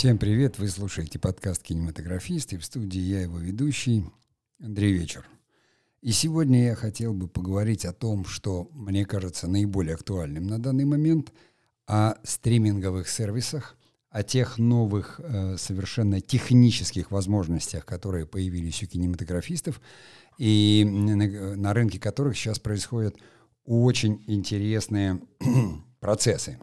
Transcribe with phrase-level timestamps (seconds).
[0.00, 0.58] Всем привет!
[0.58, 4.06] Вы слушаете подкаст «Кинематографист» и в студии я его ведущий
[4.58, 5.28] Андрей Вечер.
[6.00, 10.86] И сегодня я хотел бы поговорить о том, что мне кажется наиболее актуальным на данный
[10.86, 11.34] момент,
[11.86, 13.76] о стриминговых сервисах,
[14.08, 19.82] о тех новых э, совершенно технических возможностях, которые появились у кинематографистов,
[20.38, 23.16] и на, на рынке которых сейчас происходят
[23.66, 25.20] очень интересные
[26.00, 26.58] процессы.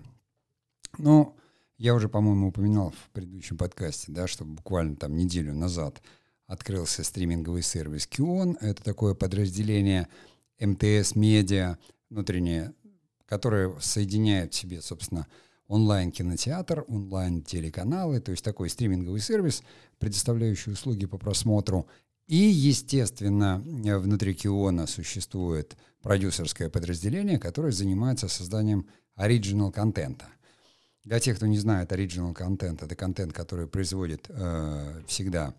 [0.97, 1.37] Ну,
[1.77, 6.01] я уже, по-моему, упоминал в предыдущем подкасте, да, что буквально там неделю назад
[6.47, 8.57] открылся стриминговый сервис Kion.
[8.61, 10.07] Это такое подразделение
[10.59, 11.77] МТС Медиа
[12.09, 12.73] внутреннее,
[13.25, 15.27] которое соединяет в себе, собственно,
[15.67, 19.61] онлайн-кинотеатр, онлайн-телеканалы, то есть такой стриминговый сервис,
[19.99, 21.87] предоставляющий услуги по просмотру.
[22.25, 30.27] И, естественно, внутри Киона существует продюсерское подразделение, которое занимается созданием оригинал контента.
[31.07, 35.55] Для тех, кто не знает, оригинал контент— это контент, который производит э, всегда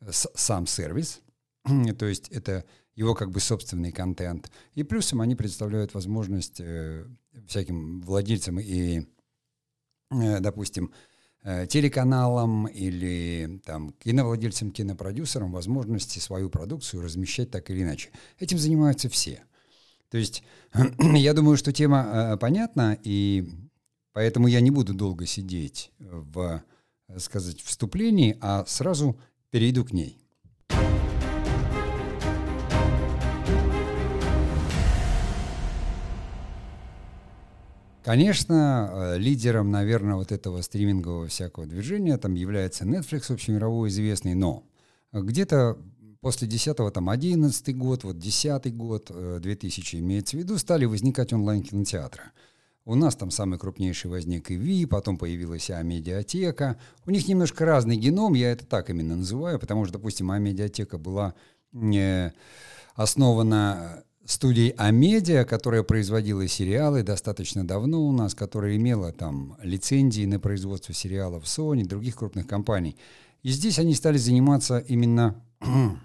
[0.00, 1.22] с, сам сервис,
[1.98, 2.64] то есть это
[2.94, 4.52] его как бы собственный контент.
[4.74, 7.04] И плюсом они предоставляют возможность э,
[7.48, 9.00] всяким владельцам и,
[10.12, 10.92] э, допустим,
[11.42, 18.10] э, телеканалам или там киновладельцам, кинопродюсерам возможности свою продукцию размещать так или иначе.
[18.38, 19.42] Этим занимаются все.
[20.10, 20.44] То есть
[21.00, 23.50] я думаю, что тема э, понятна, и
[24.12, 26.62] Поэтому я не буду долго сидеть в,
[27.18, 29.18] сказать, вступлении, а сразу
[29.50, 30.18] перейду к ней.
[38.04, 44.64] Конечно, лидером, наверное, вот этого стримингового всякого движения там является Netflix, общемировой известный, но
[45.12, 45.78] где-то
[46.20, 52.24] после 10-го, там, 11 год, вот 10 год, 2000 имеется в виду, стали возникать онлайн-кинотеатры.
[52.84, 56.78] У нас там самый крупнейший возник ИВИ, потом появилась А-медиатека.
[57.06, 61.34] У них немножко разный геном, я это так именно называю, потому что, допустим, А-медиатека была
[61.72, 62.30] э,
[62.96, 70.40] основана студией Амедиа, которая производила сериалы достаточно давно у нас, которая имела там лицензии на
[70.40, 72.96] производство сериалов Sony, других крупных компаний.
[73.44, 75.40] И здесь они стали заниматься именно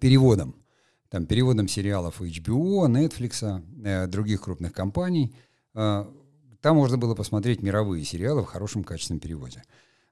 [0.00, 0.54] переводом.
[1.08, 5.34] Там, переводом сериалов HBO, Netflix, э, других крупных компаний–
[5.74, 9.62] там можно было посмотреть мировые сериалы в хорошем качественном переводе.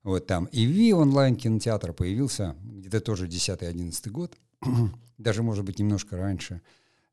[0.07, 4.37] Вот там и Ви онлайн-кинотеатр появился где-то тоже 10-11 год,
[5.19, 6.63] даже, может быть, немножко раньше.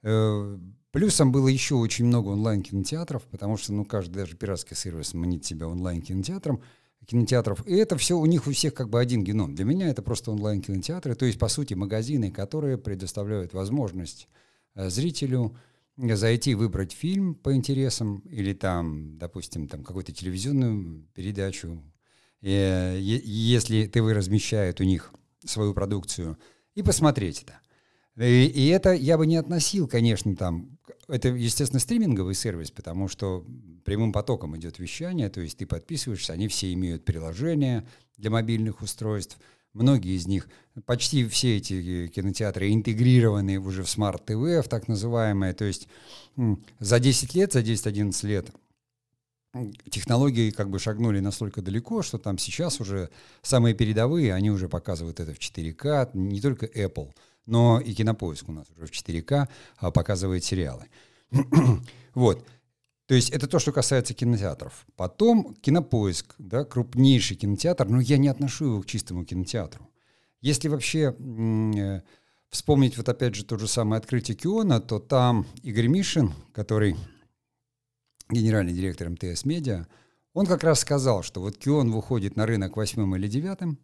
[0.04, 0.58] Э,
[0.92, 5.68] плюсом было еще очень много онлайн-кинотеатров, потому что, ну, каждый даже пиратский сервис манит себя
[5.68, 6.62] онлайн-кинотеатром,
[7.08, 7.66] кинотеатров.
[7.66, 9.56] И это все у них у всех как бы один геном.
[9.56, 14.28] Для меня это просто онлайн-кинотеатры, то есть, по сути, магазины, которые предоставляют возможность
[14.76, 15.56] э, зрителю
[15.98, 21.82] зайти, выбрать фильм по интересам или там, допустим, там какую-то телевизионную передачу,
[22.42, 25.14] и, если ТВ размещает у них
[25.46, 26.38] свою продукцию,
[26.76, 27.60] и посмотреть это.
[28.24, 30.78] И, и это я бы не относил, конечно, там,
[31.08, 33.46] это, естественно, стриминговый сервис, потому что
[33.86, 37.88] прямым потоком идет вещание, то есть ты подписываешься, они все имеют приложения
[38.18, 39.38] для мобильных устройств–
[39.74, 40.48] Многие из них,
[40.86, 45.54] почти все эти кинотеатры интегрированы уже в Smart TV, в так называемое.
[45.54, 45.88] То есть
[46.80, 48.52] за 10 лет, за 10-11 лет
[49.90, 53.10] технологии как бы шагнули настолько далеко, что там сейчас уже
[53.42, 57.12] самые передовые, они уже показывают это в 4К, не только Apple,
[57.46, 59.48] но и Кинопоиск у нас уже в 4К
[59.78, 60.86] а, показывает сериалы.
[62.14, 62.46] вот.
[63.06, 64.86] То есть это то, что касается кинотеатров.
[64.96, 69.90] Потом кинопоиск, да, крупнейший кинотеатр, но я не отношу его к чистому кинотеатру.
[70.42, 72.02] Если вообще э,
[72.50, 76.96] вспомнить вот опять же то же самое открытие Киона, то там Игорь Мишин, который
[78.30, 79.88] генеральный директор МТС Медиа,
[80.34, 83.80] он как раз сказал, что вот Кион выходит на рынок восьмым или девятым,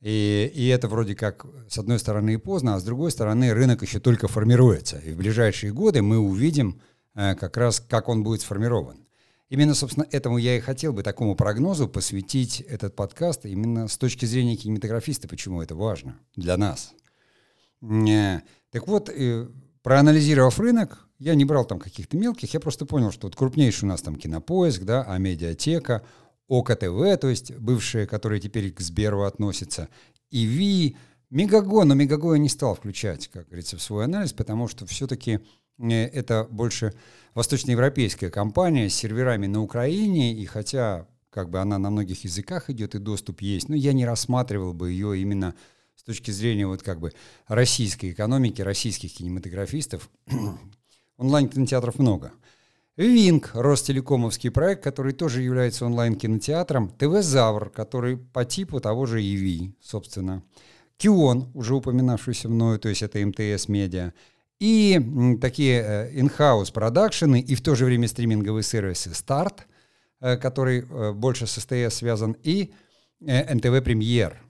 [0.00, 3.82] и, и это вроде как, с одной стороны, и поздно, а с другой стороны, рынок
[3.82, 4.98] еще только формируется.
[4.98, 6.80] И в ближайшие годы мы увидим
[7.16, 9.06] как раз как он будет сформирован.
[9.48, 14.24] Именно, собственно, этому я и хотел бы, такому прогнозу, посвятить этот подкаст именно с точки
[14.26, 16.92] зрения кинематографиста, почему это важно для нас.
[17.80, 18.40] Э,
[18.72, 19.48] так вот, э,
[19.82, 23.88] проанализировав рынок, я не брал там каких-то мелких, я просто понял, что вот крупнейший у
[23.88, 26.02] нас там Кинопоиск, да, а медиатека,
[26.48, 29.88] ОКТВ, то есть бывшие, которые теперь к Сберу относятся,
[30.30, 30.96] ИВИ,
[31.30, 35.34] Мегаго, но Мегаго я не стал включать, как говорится, в свой анализ, потому что все-таки
[35.38, 35.42] Э,
[35.78, 36.94] это больше
[37.34, 42.94] восточноевропейская компания с серверами на Украине, и хотя как бы она на многих языках идет
[42.94, 45.54] и доступ есть, но я не рассматривал бы ее именно
[45.94, 47.12] с точки зрения вот как бы
[47.46, 50.08] российской экономики, российских кинематографистов.
[51.18, 52.32] Онлайн-кинотеатров много.
[52.96, 60.42] Винг, Ростелекомовский проект, который тоже является онлайн-кинотеатром, ТВ-Завр, который по типу того же ЕВИ, собственно,
[60.96, 64.14] Кион, уже упоминавшийся мною, то есть это МТС Медиа,
[64.58, 65.00] и
[65.40, 69.66] такие in-house продакшены и в то же время стриминговые сервисы Старт,
[70.20, 72.72] э, который э, больше с СТС связан, и
[73.20, 74.40] НТВ Премьер.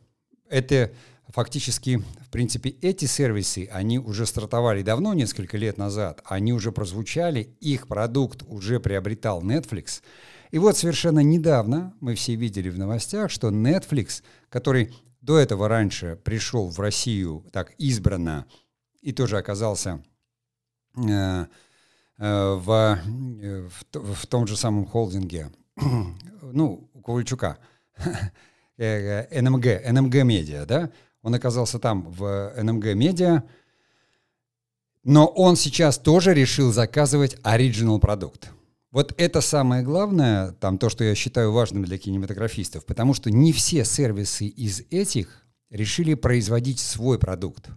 [0.49, 0.93] Это
[1.29, 7.57] фактически, в принципе, эти сервисы, они уже стартовали давно, несколько лет назад, они уже прозвучали,
[7.61, 10.03] их продукт уже приобретал Netflix.
[10.51, 16.19] И вот совершенно недавно мы все видели в новостях, что Netflix, который до этого раньше
[16.25, 18.47] пришел в Россию так избранно
[19.07, 20.03] и тоже оказался
[20.97, 21.47] э,
[22.19, 25.53] э, в, э, в, в том же самом холдинге,
[26.43, 27.59] ну, у Ковальчука,
[28.79, 30.91] НМГ, НМГ Медиа, да,
[31.23, 33.45] он оказался там, в НМГ Медиа,
[35.05, 38.51] но он сейчас тоже решил заказывать оригинал продукт.
[38.91, 43.53] Вот это самое главное, там то, что я считаю важным для кинематографистов, потому что не
[43.53, 47.71] все сервисы из этих решили производить свой продукт.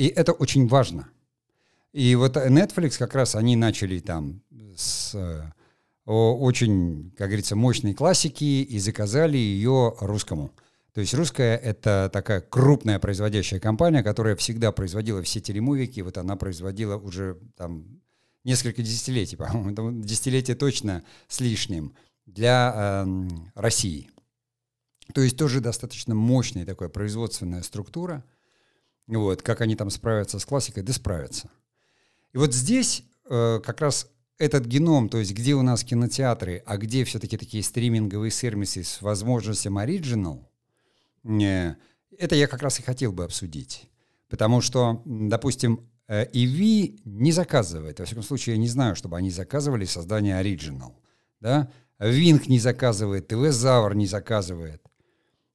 [0.00, 1.10] И это очень важно.
[1.92, 4.40] И вот Netflix как раз они начали там
[4.74, 5.14] с
[6.06, 10.52] очень, как говорится, мощной классики и заказали ее русскому.
[10.94, 16.00] То есть русская— это такая крупная производящая компания, которая всегда производила все телемувики.
[16.00, 18.00] Вот она производила уже там
[18.42, 21.92] несколько десятилетий, по-моему, десятилетие точно с лишним
[22.24, 24.08] для э, России.
[25.12, 28.24] То есть тоже достаточно мощная такая производственная структура.
[29.18, 31.50] Вот, как они там справятся с классикой, да справятся.
[32.32, 34.08] И вот здесь э, как раз
[34.38, 39.02] этот геном, то есть где у нас кинотеатры, а где все-таки такие стриминговые сервисы с
[39.02, 40.48] возможностью оригинал,
[41.22, 43.90] это я как раз и хотел бы обсудить.
[44.28, 49.30] Потому что, допустим, EV э, не заказывает, во всяком случае, я не знаю, чтобы они
[49.30, 50.98] заказывали создание оригинал.
[51.40, 51.70] Да?
[51.98, 54.82] Винг не заказывает, ТВ-Завр не заказывает.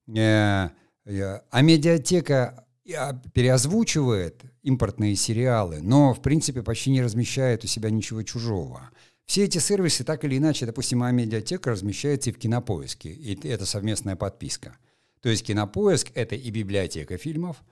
[0.08, 0.70] Э,
[1.06, 8.24] э, а медиатека переозвучивает импортные сериалы, но, в принципе, почти не размещает у себя ничего
[8.24, 8.92] чужого.
[9.26, 13.66] Все эти сервисы так или иначе, допустим, а медиатека размещается и в кинопоиске, и это
[13.66, 14.78] совместная подписка.
[15.22, 17.64] То есть кинопоиск— это и библиотека фильмов,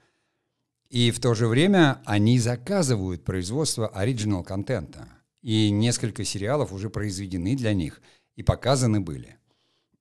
[0.90, 5.08] и в то же время они заказывают производство оригинал контента.
[5.42, 8.00] И несколько сериалов уже произведены для них
[8.34, 9.36] и показаны были.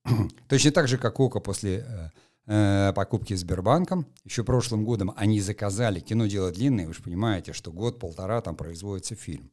[0.47, 2.09] Точно так же, как Ока после э,
[2.45, 4.05] покупки Сбербанком.
[4.25, 9.15] Еще прошлым годом они заказали, кино дело длинное, вы же понимаете, что год-полтора там производится
[9.15, 9.49] фильм.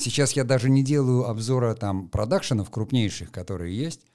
[0.00, 4.06] Сейчас я даже не делаю обзора там продакшенов крупнейших, которые есть,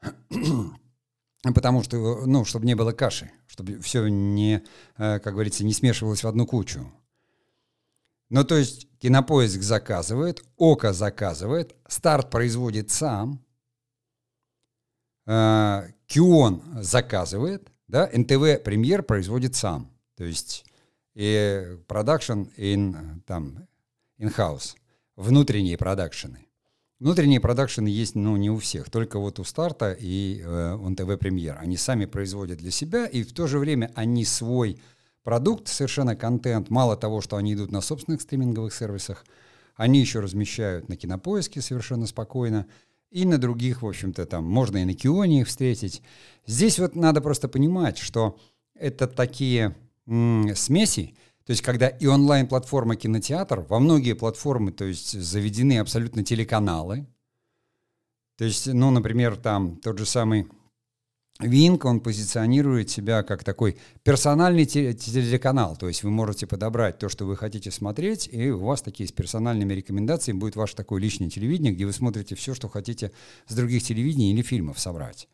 [1.54, 4.62] потому что, ну, чтобы не было каши, чтобы все не,
[4.96, 6.90] э, как говорится, не смешивалось в одну кучу.
[8.30, 13.44] Ну, то есть кинопоиск заказывает, Ока заказывает, старт производит сам,
[15.26, 19.90] э, Кион заказывает, да, НТВ премьер производит сам.
[20.14, 20.66] То есть
[21.14, 23.66] и продакшн in, там,
[24.18, 24.74] in-house,
[25.16, 26.46] внутренние продакшены.
[26.98, 31.56] Внутренние продакшены есть, ну, не у всех, только вот у Старта и э, НТВ Премьер.
[31.58, 34.78] Они сами производят для себя, и в то же время они свой
[35.22, 39.24] продукт, совершенно контент, мало того, что они идут на собственных стриминговых сервисах,
[39.76, 42.66] они еще размещают на Кинопоиске совершенно спокойно,
[43.12, 46.02] и на других, в общем-то, там можно и на Кионе их встретить.
[46.46, 48.38] Здесь вот надо просто понимать, что
[48.74, 49.76] это такие
[50.06, 51.14] м- смеси,
[51.44, 57.06] то есть когда и онлайн-платформа кинотеатр, во многие платформы, то есть заведены абсолютно телеканалы.
[58.38, 60.48] То есть, ну, например, там тот же самый
[61.40, 67.24] Винк, он позиционирует себя как такой персональный телеканал, то есть вы можете подобрать то, что
[67.24, 71.72] вы хотите смотреть, и у вас такие с персональными рекомендациями будет ваше такое личное телевидение,
[71.72, 73.12] где вы смотрите все, что хотите
[73.48, 75.28] с других телевидений или фильмов собрать.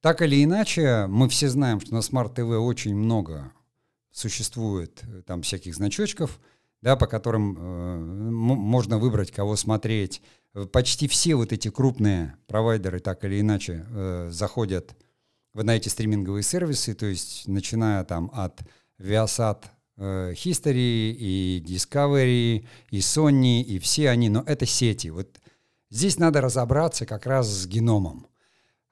[0.00, 3.52] Так или иначе, мы все знаем, что на Smart TV очень много
[4.10, 6.40] существует э, там всяких значочков,
[6.82, 10.20] да, по которым э, можно выбрать, кого смотреть.
[10.72, 14.94] Почти все вот эти крупные провайдеры так или иначе э, заходят
[15.52, 18.60] на эти стриминговые сервисы, то есть начиная там от
[19.00, 19.64] Viasat
[19.96, 25.08] э, History и Discovery и Sony и все они, но это сети.
[25.08, 25.40] Вот
[25.90, 28.28] здесь надо разобраться как раз с геномом.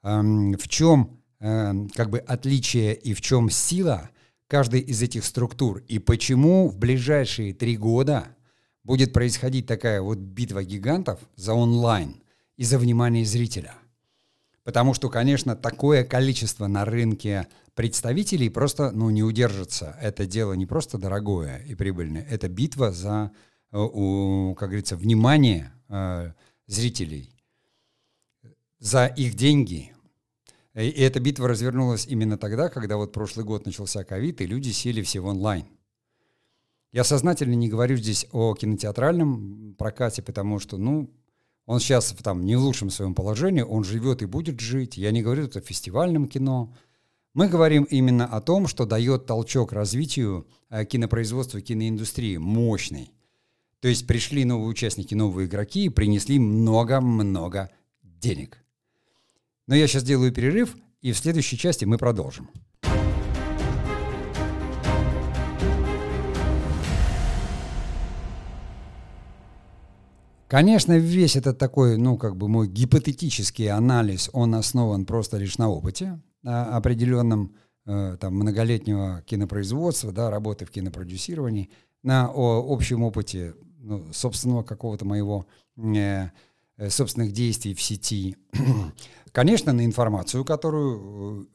[0.03, 4.09] Эм, в чем э, как бы отличие и в чем сила
[4.47, 8.35] каждой из этих структур и почему в ближайшие три года
[8.83, 12.21] будет происходить такая вот битва гигантов за онлайн
[12.57, 13.75] и за внимание зрителя.
[14.63, 19.97] Потому что, конечно, такое количество на рынке представителей просто ну, не удержится.
[20.01, 23.31] Это дело не просто дорогое и прибыльное, это битва за
[23.71, 25.73] у, как говорится, внимание
[26.67, 27.29] зрителей
[28.79, 29.93] за их деньги.
[30.75, 35.01] И эта битва развернулась именно тогда, когда вот прошлый год начался ковид, и люди сели
[35.01, 35.65] все в онлайн.
[36.93, 41.09] Я сознательно не говорю здесь о кинотеатральном прокате, потому что, ну,
[41.65, 44.95] он сейчас там не в лучшем своем положении, он живет и будет жить.
[44.95, 46.75] Я не говорю это о фестивальном кино.
[47.33, 53.11] Мы говорим именно о том, что дает толчок развитию э, кинопроизводства, киноиндустрии мощный.
[53.79, 57.71] То есть пришли новые участники, новые игроки и принесли много-много
[58.03, 58.63] денег.
[59.65, 62.51] Но я сейчас делаю перерыв, и в следующей части мы продолжим.
[70.53, 75.67] Конечно, весь этот такой, ну, как бы мой гипотетический анализ, он основан просто лишь на
[75.67, 77.55] опыте а, определенном,
[77.87, 81.71] э, там, многолетнего кинопроизводства, да, работы в кинопродюсировании,
[82.03, 86.29] на общем опыте ну, собственного какого-то моего, э,
[86.77, 88.37] э собственных действий в сети.
[89.31, 91.45] Конечно, на информацию, которую э,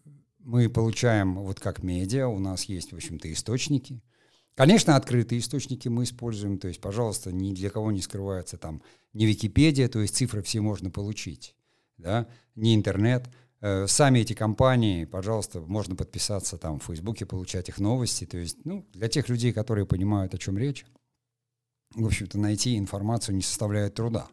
[0.40, 4.02] мы получаем вот как медиа, у нас есть, в общем-то, источники–
[4.58, 9.24] Конечно, открытые источники мы используем, то есть, пожалуйста, ни для кого не скрывается там не
[9.24, 11.54] Википедия, то есть цифры все можно получить,
[11.96, 13.30] да, не интернет.
[13.60, 18.56] Э, сами эти компании, пожалуйста, можно подписаться там в Фейсбуке, получать их новости, то есть,
[18.64, 20.84] ну, для тех людей, которые понимают, о чем речь,
[21.94, 24.26] в общем-то, найти информацию не составляет труда.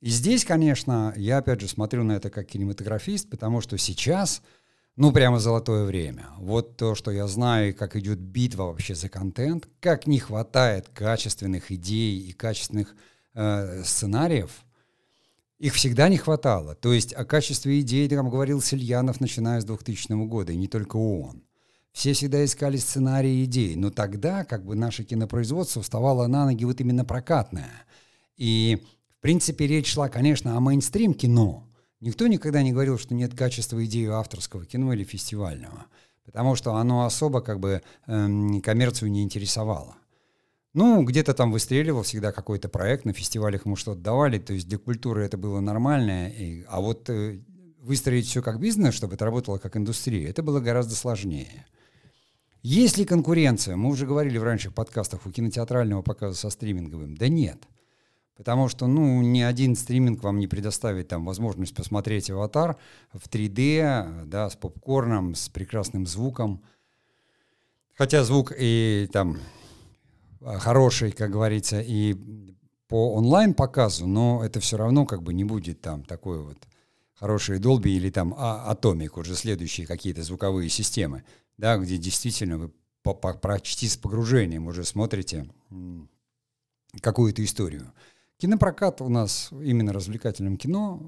[0.00, 4.42] И здесь, конечно, я опять же смотрю на это как кинематографист, потому что сейчас–
[4.96, 6.26] ну, прямо золотое время.
[6.38, 11.72] Вот то, что я знаю, как идет битва вообще за контент, как не хватает качественных
[11.72, 12.94] идей и качественных
[13.34, 14.50] э, сценариев.
[15.58, 16.74] Их всегда не хватало.
[16.74, 20.96] То есть о качестве идей там говорил Сельянов, начиная с 2000 года, и не только
[20.96, 21.42] он.
[21.92, 26.64] Все всегда искали сценарии и идеи, но тогда как бы наше кинопроизводство вставало на ноги
[26.64, 27.84] вот именно прокатное.
[28.36, 31.68] И, в принципе, речь шла, конечно, о мейнстрим кино,
[32.02, 35.86] Никто никогда не говорил, что нет качества идеи авторского кино или фестивального,
[36.24, 39.94] потому что оно особо как бы эм, коммерцию не интересовало.
[40.74, 44.78] Ну, где-то там выстреливал всегда какой-то проект, на фестивалях ему что-то давали, то есть для
[44.78, 47.38] культуры это было нормально, и, а вот э,
[47.78, 51.66] выстроить все как бизнес, чтобы это работало как индустрия, это было гораздо сложнее.
[52.62, 53.76] Есть ли конкуренция?
[53.76, 57.16] Мы уже говорили в ранних подкастах у кинотеатрального показа со стриминговым.
[57.16, 57.62] Да нет.
[58.36, 62.76] Потому что, ну, ни один стриминг вам не предоставит там возможность посмотреть «Аватар»
[63.12, 66.62] в 3D, да, с попкорном, с прекрасным звуком.
[67.94, 69.38] Хотя звук и там
[70.40, 72.16] хороший, как говорится, и
[72.88, 76.58] по онлайн-показу, но это все равно как бы не будет там такой вот
[77.14, 81.24] хороший Dolby или там а, Atomic, уже следующие какие-то звуковые системы,
[81.56, 82.70] да, где действительно вы
[83.02, 85.48] по, по, почти с погружением уже смотрите
[87.00, 87.92] какую-то историю.
[88.42, 91.00] Кинопрокат у нас именно развлекательным кино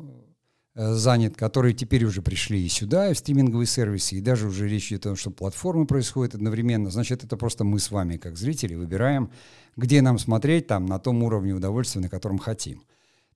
[0.76, 4.68] э, занят, которые теперь уже пришли и сюда, и в стриминговые сервисы, и даже уже
[4.68, 6.90] речь идет о том, что платформы происходят одновременно.
[6.90, 9.32] Значит, это просто мы с вами, как зрители, выбираем,
[9.76, 12.82] где нам смотреть, там, на том уровне удовольствия, на котором хотим.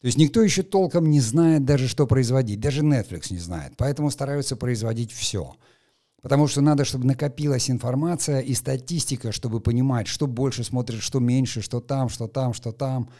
[0.01, 2.61] То есть никто еще толком не знает даже, что производить.
[2.61, 3.73] Даже Netflix не знает.
[3.77, 5.57] Поэтому стараются производить все.
[6.23, 11.63] Потому что надо, чтобы накопилась информация и статистика, чтобы понимать, что больше смотрит, что меньше,
[11.63, 13.11] что там, что там, что там.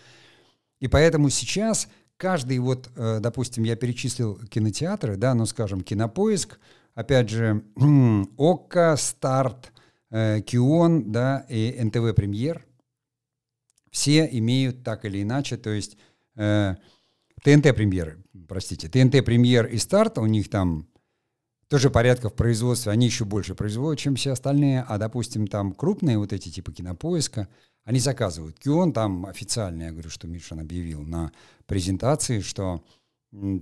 [0.81, 6.59] И поэтому сейчас каждый, вот, э, допустим, я перечислил кинотеатры, да, ну, скажем, Кинопоиск,
[6.95, 7.65] опять же,
[8.37, 9.73] ОККО, Старт,
[10.11, 12.67] э, Кион, да, и НТВ Премьер,
[13.91, 15.97] все имеют так или иначе, то есть
[16.37, 16.75] э,
[17.43, 18.19] ТНТ Премьер,
[18.49, 20.89] простите, ТНТ Премьер и Старт, у них там
[21.69, 26.19] тоже порядка в производстве, они еще больше производят, чем все остальные, а, допустим, там крупные
[26.19, 27.49] вот эти типа кинопоиска,
[27.89, 28.59] они заказывают.
[28.59, 31.33] Кион там официально, я говорю, что Мишин объявил на
[31.65, 32.85] презентации, что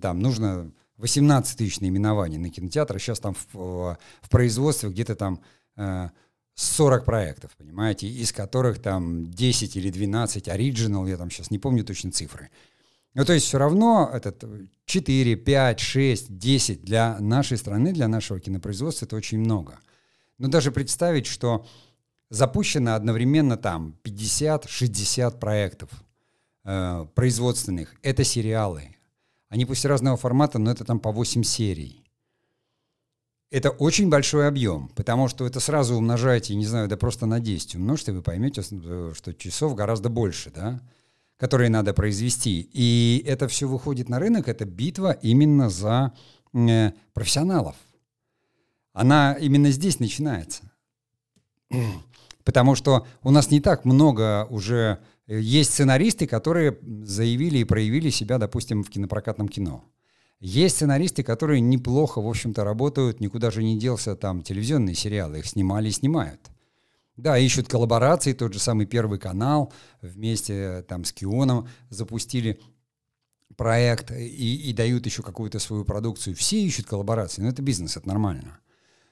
[0.02, 5.40] там нужно 18 тысяч наименований на кинотеатр, сейчас там в, в производстве где-то там
[5.76, 6.08] э,
[6.56, 11.84] 40 проектов, понимаете, из которых там 10 или 12 оригинал, я там сейчас не помню
[11.84, 12.50] точно цифры.
[13.14, 14.42] Ну, то есть все равно этот
[14.86, 19.78] 4, 5, 6, 10 для нашей страны, для нашего кинопроизводства это очень много.
[20.38, 21.64] Но даже представить, что
[22.30, 25.90] запущено одновременно там 50-60 проектов
[26.64, 27.94] э, производственных.
[28.02, 28.96] Это сериалы.
[29.48, 32.04] Они пусть разного формата, но это там по 8 серий.
[33.50, 37.76] Это очень большой объем, потому что это сразу умножаете, не знаю, да просто на 10
[37.76, 40.80] умножьте, вы поймете, что часов гораздо больше, да?
[41.36, 42.68] которые надо произвести.
[42.72, 46.12] И это все выходит на рынок, это битва именно за
[46.54, 47.76] э, профессионалов.
[48.92, 50.62] Она именно здесь начинается.
[52.46, 58.38] Потому что у нас не так много уже Есть сценаристы, которые заявили и проявили себя,
[58.38, 59.84] допустим, в кинопрокатном кино.
[60.38, 65.46] Есть сценаристы, которые неплохо, в общем-то, работают, никуда же не делся там телевизионные сериалы, их
[65.46, 66.40] снимали и снимают.
[67.16, 72.60] Да, ищут коллаборации, тот же самый Первый канал вместе там с Кионом запустили
[73.56, 76.36] проект и, и дают еще какую-то свою продукцию.
[76.36, 78.60] Все ищут коллаборации, но это бизнес, это нормально.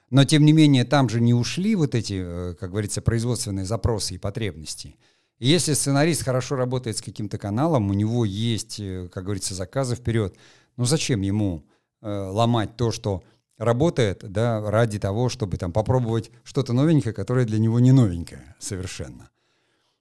[0.09, 4.15] Но, тем не менее, там же не ушли вот эти, э, как говорится, производственные запросы
[4.15, 4.95] и потребности.
[5.39, 10.35] Если сценарист хорошо работает с каким-то каналом, у него есть, э, как говорится, заказы вперед,
[10.77, 11.65] ну зачем ему
[12.01, 13.23] э, ломать то, что
[13.57, 19.29] работает, да, ради того, чтобы там попробовать что-то новенькое, которое для него не новенькое совершенно.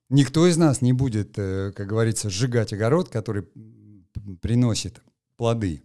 [0.09, 3.45] Никто из нас не будет, э, как говорится, сжигать огород, который
[4.41, 5.03] приносит
[5.37, 5.83] плоды,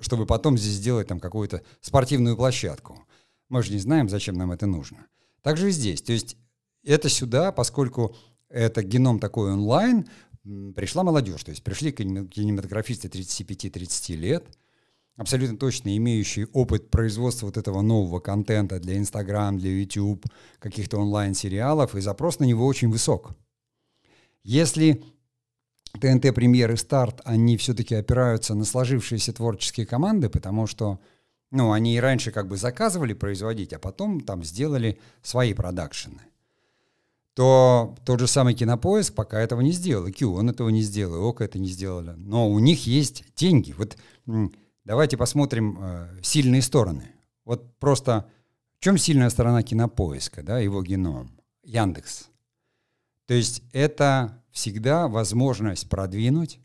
[0.00, 3.06] чтобы потом здесь сделать там какую-то спортивную площадку.
[3.52, 5.06] Мы же не знаем, зачем нам это нужно.
[5.42, 6.00] Также и здесь.
[6.00, 6.38] То есть
[6.82, 8.16] это сюда, поскольку
[8.48, 10.06] это геном такой онлайн,
[10.74, 14.46] пришла молодежь, то есть пришли кинематографисты 35-30 лет,
[15.16, 20.24] абсолютно точно имеющие опыт производства вот этого нового контента для Instagram, для YouTube,
[20.58, 23.32] каких-то онлайн-сериалов, и запрос на него очень высок.
[24.44, 25.04] Если
[26.00, 31.00] ТНТ премьеры старт, они все-таки опираются на сложившиеся творческие команды, потому что
[31.52, 36.22] ну, они и раньше как бы заказывали производить, а потом там сделали свои продакшены
[37.34, 41.16] то тот же самый Кинопоиск пока этого не сделал, и Q, он этого не сделал,
[41.16, 42.14] и ОКО это не сделали.
[42.16, 43.72] Но у них есть деньги.
[43.72, 43.96] Вот
[44.84, 47.12] давайте посмотрим э, сильные стороны.
[47.44, 48.26] Вот просто
[48.78, 51.30] в чем сильная сторона Кинопоиска, да, его геном?
[51.62, 52.28] Яндекс.
[53.26, 56.58] То есть это всегда возможность продвинуть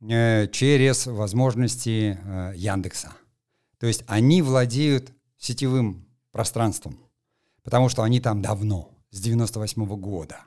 [0.00, 3.12] э, через возможности э, Яндекса.
[3.78, 6.98] То есть они владеют сетевым пространством,
[7.62, 10.40] потому что они там давно с 98 -го года.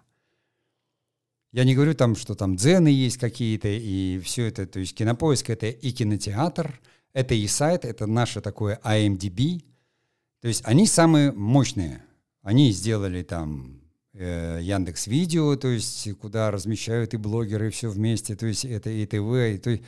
[1.52, 5.50] Я не говорю там, что там дзены есть какие-то, и все это, то есть кинопоиск
[5.50, 6.80] это и кинотеатр,
[7.14, 9.64] это и сайт, это наше такое IMDb.
[10.42, 12.04] То есть они самые мощные.
[12.44, 13.82] Они сделали там
[14.14, 18.90] э, Яндекс Видео, то есть куда размещают и блогеры, и все вместе, то есть это
[18.92, 19.84] и ТВ, и, то есть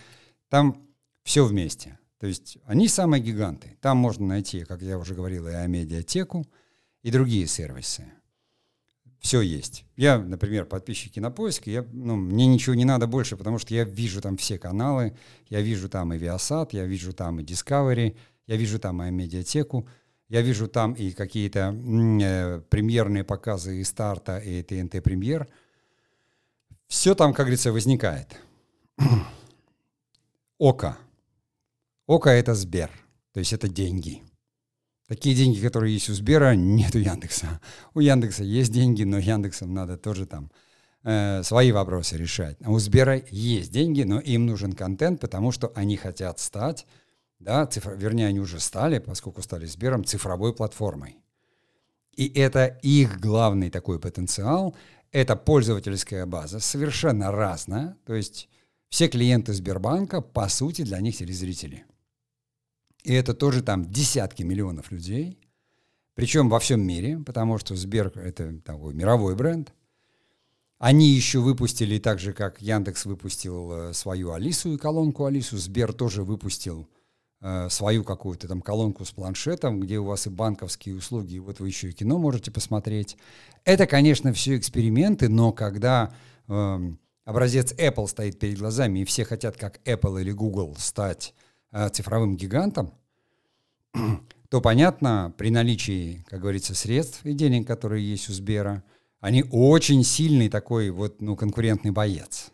[0.49, 0.82] там
[1.23, 1.99] все вместе.
[2.21, 3.75] То есть они самые гиганты.
[3.81, 6.45] Там можно найти, как я уже говорил, и медиатеку,
[7.01, 8.05] и другие сервисы
[9.17, 9.86] все есть.
[9.95, 14.21] Я, например, подписчик Кинопоиска, я, ну, мне ничего не надо больше, потому что я вижу
[14.21, 15.17] там все каналы,
[15.49, 19.88] я вижу там и Viasat, я вижу там и Discovery, я вижу там и медиатеку,
[20.29, 25.47] я вижу там и какие-то э, премьерные показы и старта, и ТНТ премьер.
[26.86, 28.38] Все там, как говорится, возникает.
[30.60, 30.99] Ока.
[32.12, 32.91] Ока— это Сбер,
[33.34, 34.21] то есть это деньги—
[35.12, 37.60] Такие деньги, которые есть у Сбера, нет у Яндекса.
[37.93, 40.50] У Яндекса есть деньги, но Яндексам надо тоже там
[41.04, 42.56] э, свои вопросы решать.
[42.63, 46.88] А у Сбера есть деньги, но им нужен контент, потому что они хотят стать,
[47.39, 51.17] да, цифр, вернее, они уже стали, поскольку стали Сбером, цифровой платформой.
[52.15, 54.78] И это их главный такой потенциал,
[55.12, 57.97] это пользовательская база, совершенно разная.
[58.06, 58.47] То есть
[58.88, 61.84] все клиенты Сбербанка, по сути, для них телезрители.
[63.03, 65.39] И это тоже там десятки миллионов людей,
[66.13, 69.73] причем во всем мире, потому что Сбер— это такой мировой бренд.
[70.77, 75.93] Они еще выпустили, так же, как Яндекс выпустил э, свою Алису и колонку Алису, Сбер
[75.93, 76.89] тоже выпустил
[77.39, 81.59] э, свою какую-то там колонку с планшетом, где у вас и банковские услуги, и вот
[81.59, 83.15] вы еще и кино можете посмотреть.
[83.63, 86.13] Это, конечно, все эксперименты, но когда
[86.47, 86.79] э,
[87.25, 91.35] образец Apple стоит перед глазами, и все хотят, как Apple или Google, стать
[91.71, 92.93] цифровым гигантом,
[94.49, 98.84] то понятно, при наличии, как говорится, средств и денег, которые есть у Сбера,
[99.19, 102.51] они очень сильный такой вот, ну, конкурентный боец.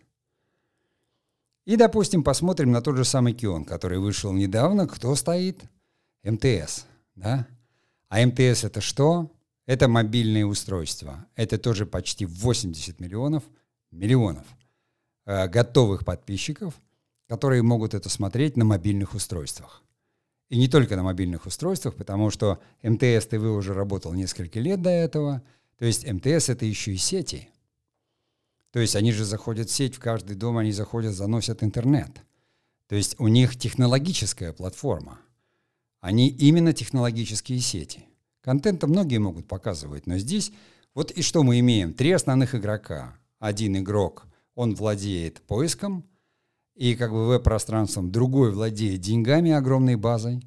[1.65, 4.88] И, допустим, посмотрим на тот же самый Кион, который вышел недавно.
[4.88, 5.60] Кто стоит?
[6.23, 7.47] МТС, да?
[8.10, 9.32] А МТС это что?
[9.65, 11.25] Это мобильные устройства.
[11.36, 13.43] Это тоже почти 80 миллионов,
[13.91, 14.45] миллионов
[15.25, 16.73] э, готовых подписчиков–
[17.28, 19.84] которые могут это смотреть на мобильных устройствах.
[20.50, 24.90] И не только на мобильных устройствах, потому что МТС ТВ уже работал несколько лет до
[24.90, 25.42] этого.
[25.78, 27.50] То есть МТС это еще и сети.
[28.72, 32.12] То есть они же заходят в сеть, в каждый дом они заходят, заносят интернет.
[32.88, 35.20] То есть у них технологическая платформа.
[36.00, 38.06] Они именно технологические сети.
[38.42, 40.54] Контента многие могут показывать, но здесь
[40.94, 41.94] вот и что мы имеем?
[41.94, 43.18] Три основных игрока.
[43.40, 46.06] Один игрок, он владеет поиском,
[46.78, 50.42] и как бы веб-пространством, другой владеет деньгами, огромной базой.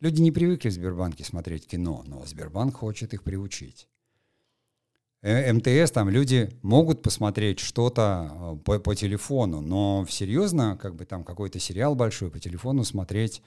[0.00, 3.88] Люди не привыкли в Сбербанке смотреть кино, но Сбербанк хочет их приучить.
[5.22, 11.06] Э, МТС, там люди могут посмотреть что-то э, по, по телефону, но серьезно, как бы
[11.06, 13.40] там какой-то сериал большой по телефону смотреть,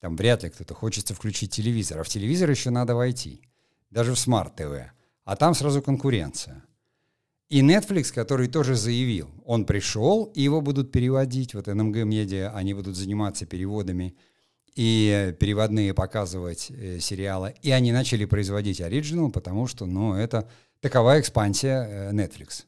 [0.00, 3.40] там вряд ли кто-то хочется включить телевизор, а в телевизор еще надо войти,
[3.90, 4.90] даже в смарт-ТВ,
[5.24, 6.64] а там сразу конкуренция.
[7.48, 12.74] И Netflix, который тоже заявил, он пришел, и его будут переводить, вот НМГ Медиа, они
[12.74, 14.14] будут заниматься переводами
[14.74, 20.48] и переводные показывать э, сериалы, и они начали производить оригинал, потому что, ну, это
[20.80, 22.64] Такова экспансия э, Netflix.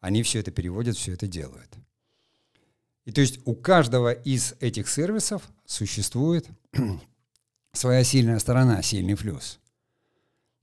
[0.00, 1.68] Они все это переводят, все это делают.
[3.04, 6.46] И то есть у каждого из этих сервисов существует
[7.72, 9.58] своя сильная сторона, сильный плюс.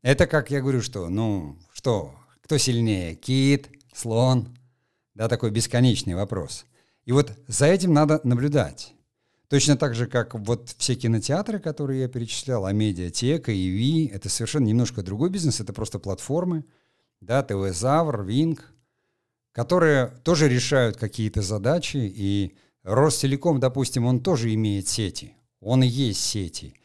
[0.02, 2.16] Это как я говорю, что, ну, что,
[2.48, 4.58] кто сильнее, кит, слон?
[5.16, 6.66] Да, такой бесконечный вопрос.
[7.04, 8.94] И вот за этим надо наблюдать.
[9.50, 14.64] Точно так же, как вот все кинотеатры, которые я перечислял, а медиатека, ИВИ, это совершенно
[14.64, 16.64] немножко другой бизнес, это просто платформы,
[17.20, 18.72] да, ТВ-Завр, Винг,
[19.52, 26.22] которые тоже решают какие-то задачи, и Ростелеком, допустим, он тоже имеет сети, он и есть
[26.22, 26.76] сети.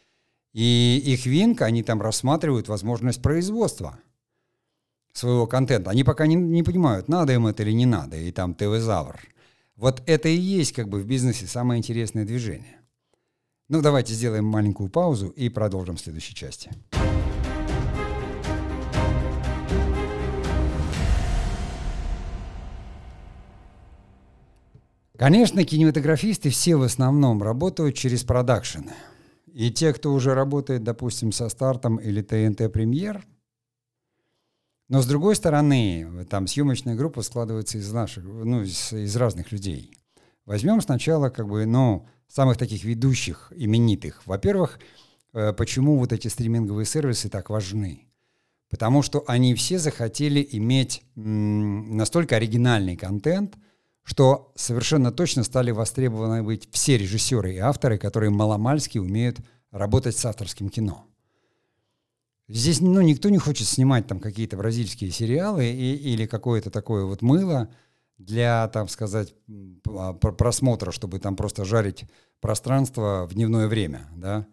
[0.53, 4.01] И их Винг, они там рассматривают возможность производства
[5.12, 5.90] своего контента.
[5.90, 9.20] Они пока не, не понимают, надо им это или не надо, и там ТВ-Завр.
[9.77, 12.81] Вот это и есть как бы в бизнесе самое интересное движение.
[13.68, 16.70] Ну, давайте сделаем маленькую паузу и продолжим в следующей части.
[25.16, 28.92] Конечно, кинематографисты все в основном работают через продакшены.
[29.55, 33.25] И те, кто уже работает, допустим, со стартом или ТНТ премьер,
[34.92, 39.96] но с другой стороны, там съемочная группа складывается из наших, ну, из, из разных людей.
[40.44, 44.22] Возьмем сначала, как бы, ну, самых таких ведущих, именитых.
[44.26, 44.78] Во-первых,
[45.33, 48.07] э, почему вот эти стриминговые сервисы так важны?
[48.70, 53.57] Потому что они все захотели иметь настолько оригинальный контент–
[54.05, 59.38] что совершенно точно стали востребованы быть все режиссеры и авторы, которые маломальски умеют
[59.70, 61.07] работать с авторским кино.
[62.48, 67.22] Здесь ну, никто не хочет снимать там какие-то бразильские сериалы и, или какое-то такое вот
[67.22, 67.72] мыло
[68.18, 69.35] для, там сказать,
[69.88, 72.05] а, просмотра, чтобы там просто жарить
[72.40, 74.46] пространство в дневное время, да.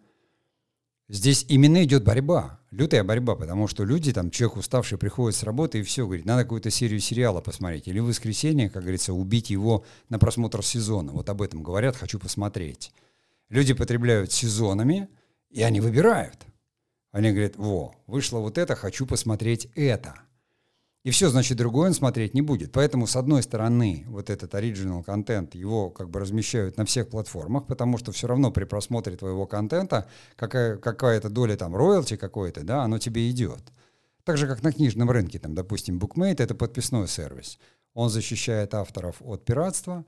[1.08, 5.80] Здесь именно идет борьба, лютая борьба, потому что люди, там, человек уставший приходит с работы
[5.80, 7.88] и все, говорит, надо какую-то серию сериала посмотреть.
[7.88, 11.10] Или в воскресенье, как говорится, убить его на просмотр сезона.
[11.10, 12.92] Вот об этом говорят, хочу посмотреть.
[13.48, 15.08] Люди потребляют сезонами,
[15.50, 16.46] и они выбирают.
[17.12, 20.14] Они говорят, во, вышло вот это, хочу посмотреть это.
[21.02, 22.72] И все, значит, другое он смотреть не будет.
[22.72, 27.66] Поэтому, с одной стороны, вот этот оригинал контент, его как бы размещают на всех платформах,
[27.66, 32.82] потому что все равно при просмотре твоего контента какая, какая-то доля там роялти какой-то, да,
[32.82, 33.72] оно тебе идет.
[34.24, 37.58] Так же, как на книжном рынке, там, допустим, Bookmate— это подписной сервис.
[37.94, 40.04] Он защищает авторов от пиратства,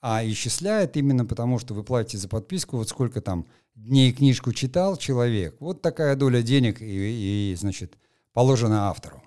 [0.00, 4.96] а исчисляет именно потому, что вы платите за подписку, вот сколько там дней книжку читал
[4.96, 7.96] человек, вот такая доля денег и, и значит,
[8.32, 9.22] положена автору.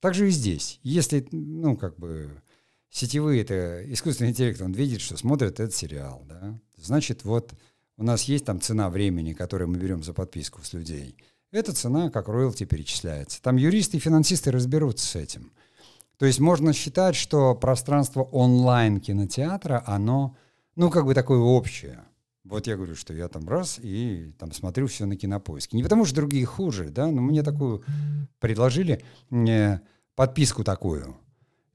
[0.00, 0.80] Также и здесь.
[0.82, 2.42] Если, ну, как бы,
[2.90, 7.52] сетевые, это искусственный интеллект, он видит, что смотрит этот сериал, да, значит, вот
[7.96, 11.16] у нас есть там цена времени, которую мы берем за подписку с людей.
[11.50, 13.42] Эта цена как роялти перечисляется.
[13.42, 15.50] Там юристы и финансисты разберутся с этим.
[16.18, 20.36] То есть можно считать, что пространство онлайн кинотеатра, оно,
[20.74, 22.04] ну, как бы такое общее.
[22.42, 25.76] Вот я говорю, что я там раз и там смотрю все на кинопоиске.
[25.76, 27.84] Не потому что другие хуже, да, но мне такую
[28.40, 29.80] предложили мне
[30.16, 31.16] подписку такую.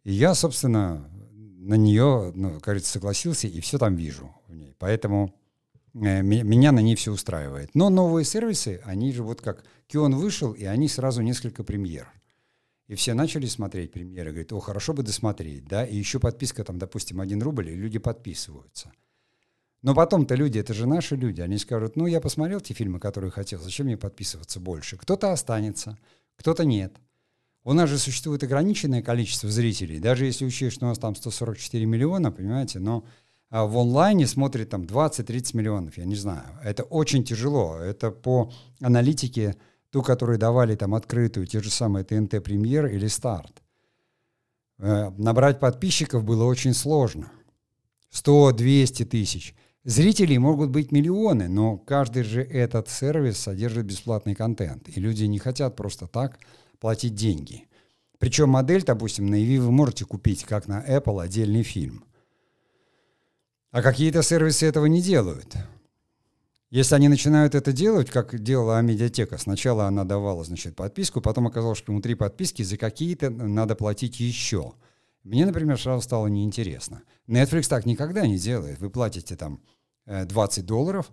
[0.04, 4.76] И я, собственно, на нее, ну, кажется, согласился и все там вижу в ней.
[4.80, 5.34] Поэтому
[5.94, 7.70] э, меня на ней все устраивает.
[7.76, 12.12] Но новые сервисы, они же вот как Кион вышел, и они сразу несколько премьер.
[12.88, 16.80] И все начали смотреть премьеры, говорят, о, хорошо бы досмотреть, да, и еще подписка там,
[16.80, 18.92] допустим, один рубль, и люди подписываются–
[19.84, 23.32] но потом-то люди, это же наши люди, они скажут, ну, я посмотрел те фильмы, которые
[23.32, 24.98] хотел, зачем мне подписываться больше?
[24.98, 26.00] Кто-то останется,
[26.38, 26.96] кто-то нет.
[27.66, 31.86] У нас же существует ограниченное количество зрителей, даже если учесть, что у нас там 144
[31.86, 33.06] миллиона, понимаете, но
[33.50, 36.46] а в онлайне смотрит там 20-30 миллионов, я не знаю.
[36.64, 37.78] Это очень тяжело.
[37.78, 39.56] Это по аналитике,
[39.94, 43.62] ту, которую давали там открытую, те же самые ТНТ Премьер или Старт.
[44.80, 47.32] Э, набрать подписчиков было очень сложно.
[48.12, 49.56] 100-200 тысяч.
[49.84, 55.38] Зрителей могут быть миллионы, но каждый же этот сервис содержит бесплатный контент, и люди не
[55.38, 56.40] хотят просто так
[56.80, 57.68] платить деньги.
[58.18, 62.04] Причем модель, допустим, на EV вы можете купить, как на Apple, отдельный фильм.
[63.70, 65.56] А какие-то сервисы этого не делают.
[66.74, 71.78] Если они начинают это делать, как делала Амедиатека, сначала она давала, значит, подписку, потом оказалось,
[71.78, 74.74] что внутри подписки за какие-то надо платить еще.
[75.24, 77.04] Мне, например, сразу стало неинтересно.
[77.28, 78.80] Netflix так никогда не делает.
[78.80, 79.62] Вы платите там
[80.08, 81.12] 20 э, долларов,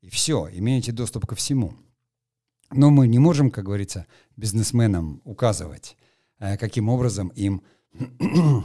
[0.00, 1.74] и все, имеете доступ ко всему.
[2.72, 4.06] Но мы не можем, как говорится,
[4.36, 5.94] бизнесменам указывать,
[6.38, 7.62] э, каким образом им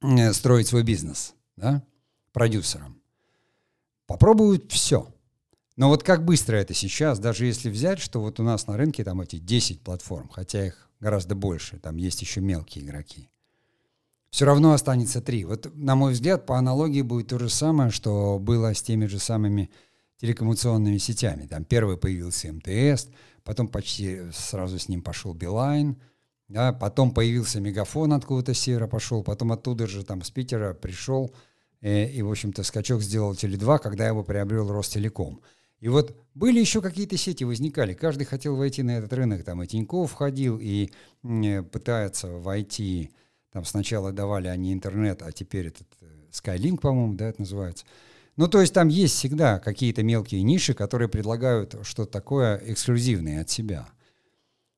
[0.00, 1.84] э, строить свой бизнес, да,
[2.32, 3.02] продюсерам.
[4.06, 5.11] Попробуют все.
[5.76, 9.04] Но вот как быстро это сейчас, даже если взять, что вот у нас на рынке
[9.04, 13.30] там эти 10 платформ, хотя их гораздо больше, там есть еще мелкие игроки,
[14.30, 15.44] все равно останется три.
[15.44, 19.18] Вот, на мой взгляд, по аналогии будет то же самое, что было с теми же
[19.18, 19.70] самыми
[20.20, 21.46] телекоммуникационными сетями.
[21.46, 23.08] Там первый появился МТС,
[23.44, 25.96] потом почти сразу с ним пошел Билайн,
[26.48, 31.34] да, потом появился Мегафон откуда-то с севера пошел, потом оттуда же там с Питера пришел,
[31.80, 35.40] э, и, в общем-то, скачок сделал Теле2, когда его приобрел Ростелеком.
[35.82, 37.92] И вот были еще какие-то сети возникали.
[37.92, 39.42] Каждый хотел войти на этот рынок.
[39.42, 40.92] Там и Тиньков входил, и
[41.24, 43.10] э, пытается войти.
[43.50, 47.84] Там сначала давали они интернет, а теперь этот э, Skylink, по-моему, да, это называется.
[48.36, 53.50] Ну, то есть там есть всегда какие-то мелкие ниши, которые предлагают что-то такое эксклюзивное от
[53.50, 53.88] себя.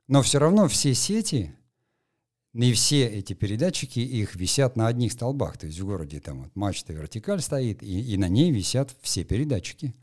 [0.09, 1.55] Но все равно все сети,
[2.55, 5.59] и все эти передатчики, их висят на одних столбах.
[5.59, 9.23] То есть в городе там вот мачта вертикаль стоит, и, и на ней висят все
[9.23, 9.95] передатчики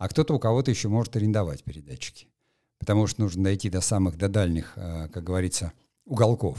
[0.00, 2.26] а кто-то у кого-то еще может арендовать передатчики.
[2.78, 5.74] Потому что нужно дойти до самых, до дальних, а, как говорится,
[6.06, 6.58] уголков.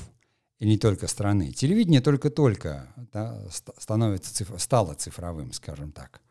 [0.59, 1.51] И не только страны.
[1.51, 3.43] Телевидение только-только да,
[3.79, 6.21] становится, цифр, стало цифровым, скажем так.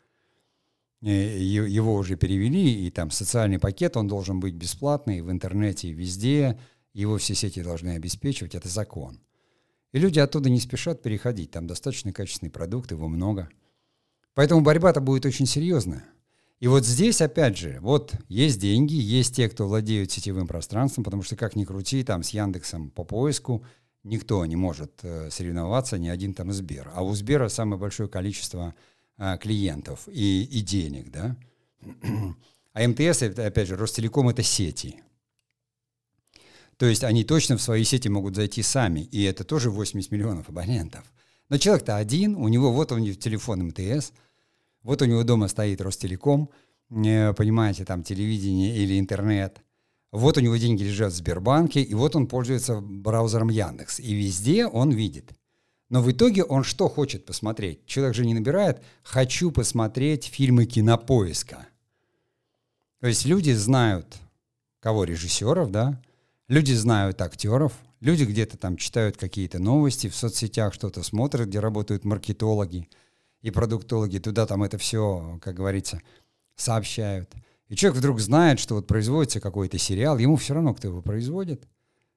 [1.03, 6.61] И его уже перевели, и там социальный пакет, он должен быть бесплатный в интернете везде,
[6.93, 9.19] его все сети должны обеспечивать, это закон.
[9.91, 13.49] И люди оттуда не спешат переходить, там достаточно качественный продукт, его много.
[14.35, 16.05] Поэтому борьба-то будет очень серьезная.
[16.61, 21.23] И вот здесь, опять же, вот есть деньги, есть те, кто владеют сетевым пространством, потому
[21.23, 23.65] что, как ни крути, там с Яндексом по поиску
[24.05, 26.91] никто не может э, соревноваться, ни один там Сбер.
[26.95, 28.75] А у Сбера самое большое количество
[29.17, 31.37] э, клиентов и, и денег, да.
[32.73, 35.03] А МТС, опять же, Ростелеком— это сети.
[36.77, 40.49] То есть они точно в свои сети могут зайти сами, и это тоже 80 миллионов
[40.49, 41.03] абонентов.
[41.49, 44.13] Но человек-то один, у него вот он телефон МТС—
[44.83, 46.51] вот у него дома стоит Ростелеком,
[46.89, 49.61] понимаете, там телевидение или интернет.
[50.11, 54.01] Вот у него деньги лежат в Сбербанке, и вот он пользуется браузером Яндекс.
[54.01, 55.33] И везде он видит.
[55.89, 57.85] Но в итоге он что хочет посмотреть?
[57.87, 61.67] Человек же не набирает «хочу посмотреть фильмы кинопоиска».
[63.01, 64.17] То есть люди знают,
[64.81, 66.01] кого режиссеров, да,
[66.49, 72.05] люди знают актеров, люди где-то там читают какие-то новости в соцсетях, что-то смотрят, где работают
[72.05, 72.89] маркетологи–
[73.43, 76.01] и продуктологи туда там это все, как говорится,
[76.57, 77.33] сообщают.
[77.69, 81.69] И человек вдруг знает, что вот производится какой-то сериал, ему все равно, кто его производит.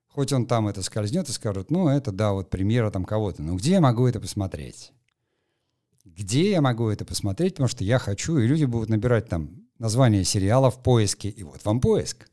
[0.08, 3.42] Хоть он там это скользнет и скажет, ну, это, да, вот премьера там кого-то.
[3.42, 4.92] Но где я могу это посмотреть?
[6.06, 7.54] Где я могу это посмотреть?
[7.54, 11.64] Потому что я хочу, и люди будут набирать там название сериала в поиске, и вот
[11.66, 12.28] вам поиск.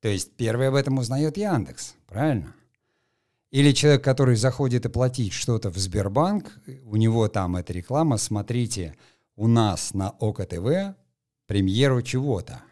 [0.00, 2.54] То есть первый об этом узнает Яндекс, правильно?
[3.52, 8.96] Или человек, который заходит и платить что-то в Сбербанк, у него там эта реклама, смотрите,
[9.36, 10.96] у нас на ОКТВ
[11.46, 12.62] премьеру чего-то.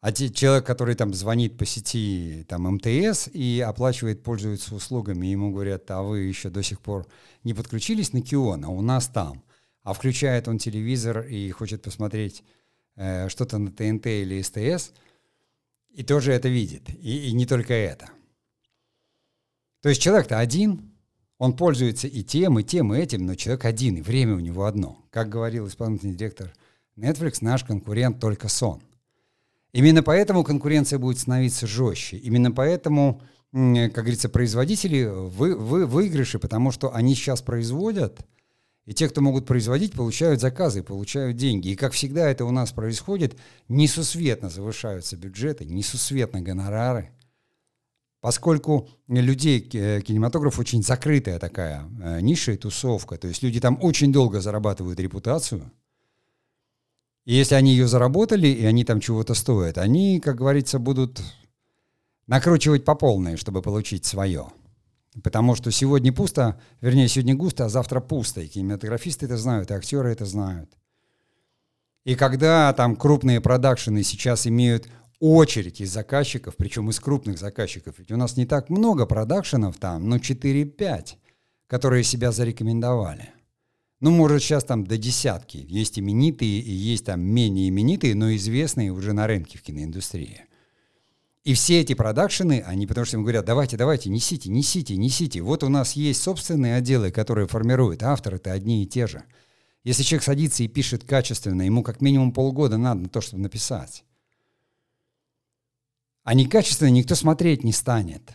[0.00, 5.52] А те, человек, который там звонит по сети там, МТС и оплачивает, пользуется услугами, ему
[5.52, 7.06] говорят, а вы еще до сих пор
[7.44, 9.44] не подключились на Кион, а у нас там.
[9.84, 12.42] А включает он телевизор и хочет посмотреть
[12.96, 14.90] э, что-то на ТНТ или СТС,
[15.90, 16.90] и тоже это видит.
[16.90, 18.10] И, и не только это.
[19.86, 20.90] То есть человек-то один,
[21.38, 24.64] он пользуется и тем, и тем, и этим, но человек один, и время у него
[24.64, 24.98] одно.
[25.12, 26.52] Как говорил исполнительный директор
[26.96, 28.82] Netflix, наш конкурент только сон.
[29.70, 32.16] Именно поэтому конкуренция будет становиться жестче.
[32.16, 33.22] Именно поэтому,
[33.52, 38.18] как говорится, производители вы, вы, выигрыши, потому что они сейчас производят,
[38.86, 41.68] и те, кто могут производить, получают заказы, получают деньги.
[41.68, 47.10] И как всегда это у нас происходит, несусветно завышаются бюджеты, несусветно гонорары–
[48.20, 53.78] поскольку людей э, кинематограф очень закрытая такая э, ниша и тусовка, то есть люди там
[53.82, 55.70] очень долго зарабатывают репутацию,
[57.26, 61.20] и если они ее заработали, и они там чего-то стоят, они, как говорится, будут
[62.28, 64.46] накручивать по полной, чтобы получить свое.
[65.24, 68.42] Потому что сегодня пусто, вернее, сегодня густо, а завтра пусто.
[68.42, 70.70] И кинематографисты это знают, и актеры это знают.
[72.04, 74.88] И когда там крупные продакшены сейчас имеют
[75.20, 77.94] очередь из заказчиков, причем из крупных заказчиков.
[77.98, 81.14] Ведь у нас не так много продакшенов там, но 4-5,
[81.66, 83.30] которые себя зарекомендовали.
[84.00, 85.64] Ну, может, сейчас там до десятки.
[85.68, 90.42] Есть именитые и есть там менее именитые, но известные уже на рынке в киноиндустрии.
[91.44, 95.40] И все эти продакшены, они потому что им говорят, давайте, давайте, несите, несите, несите.
[95.40, 98.02] Вот у нас есть собственные отделы, которые формируют.
[98.02, 99.22] Авторы-то одни и те же.
[99.84, 104.04] Если человек садится и пишет качественно, ему как минимум полгода надо на то, чтобы написать.
[106.26, 108.32] А некачественно никто смотреть не станет.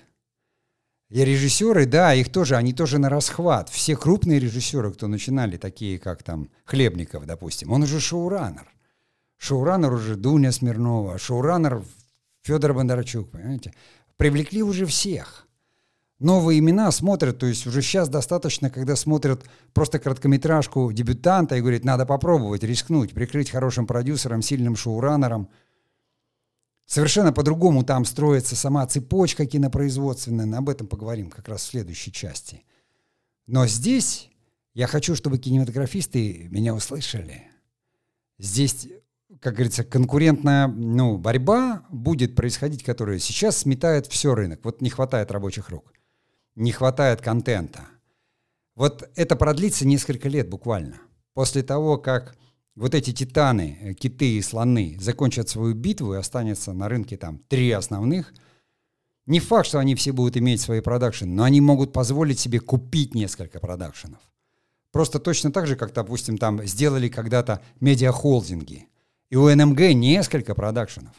[1.09, 3.67] И режиссеры, да, их тоже, они тоже на расхват.
[3.67, 8.71] Все крупные режиссеры, кто начинали, такие как там Хлебников, допустим, он уже шоураннер.
[9.35, 11.83] Шоураннер уже Дуня Смирнова, шоураннер
[12.43, 13.73] Федор Бондарчук, понимаете?
[14.15, 15.45] Привлекли уже всех.
[16.17, 21.83] Новые имена смотрят, то есть уже сейчас достаточно, когда смотрят просто короткометражку дебютанта и говорят,
[21.83, 25.49] надо попробовать, рискнуть, прикрыть хорошим продюсером, сильным шоураннером.
[26.91, 32.65] Совершенно по-другому там строится сама цепочка кинопроизводственная, об этом поговорим как раз в следующей части.
[33.47, 34.29] Но здесь
[34.73, 37.43] я хочу, чтобы кинематографисты меня услышали.
[38.39, 38.89] Здесь
[39.39, 44.59] как говорится, конкурентная ну, борьба будет происходить, которая сейчас сметает все рынок.
[44.63, 45.93] Вот не хватает рабочих рук,
[46.55, 47.87] не хватает контента.
[48.75, 50.97] Вот это продлится несколько лет буквально.
[51.35, 52.35] После того, как
[52.75, 57.39] вот эти титаны, э, киты и слоны закончат свою битву и останется на рынке там
[57.47, 58.33] три основных,
[59.25, 63.13] не факт, что они все будут иметь свои продакшены, но они могут позволить себе купить
[63.13, 64.19] несколько продакшенов.
[64.91, 68.87] Просто точно так же, как, допустим, там сделали когда-то медиахолдинги–
[69.31, 71.15] и у НМГ несколько продакшенов.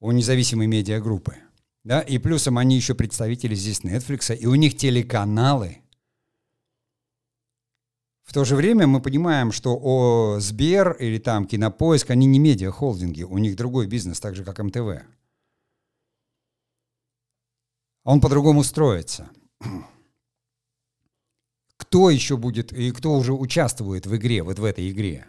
[0.00, 1.36] У независимой медиагруппы.
[1.84, 2.00] Да?
[2.00, 5.81] И плюсом они еще представители здесь Netflix, и у них телеканалы.
[8.22, 13.24] В то же время мы понимаем, что о Сбер или там Кинопоиск, они не медиахолдинги,
[13.24, 15.02] у них другой бизнес, так же как МТВ.
[18.04, 19.28] Он по-другому строится.
[21.76, 25.26] Кто еще будет и кто уже участвует в игре, вот в этой игре?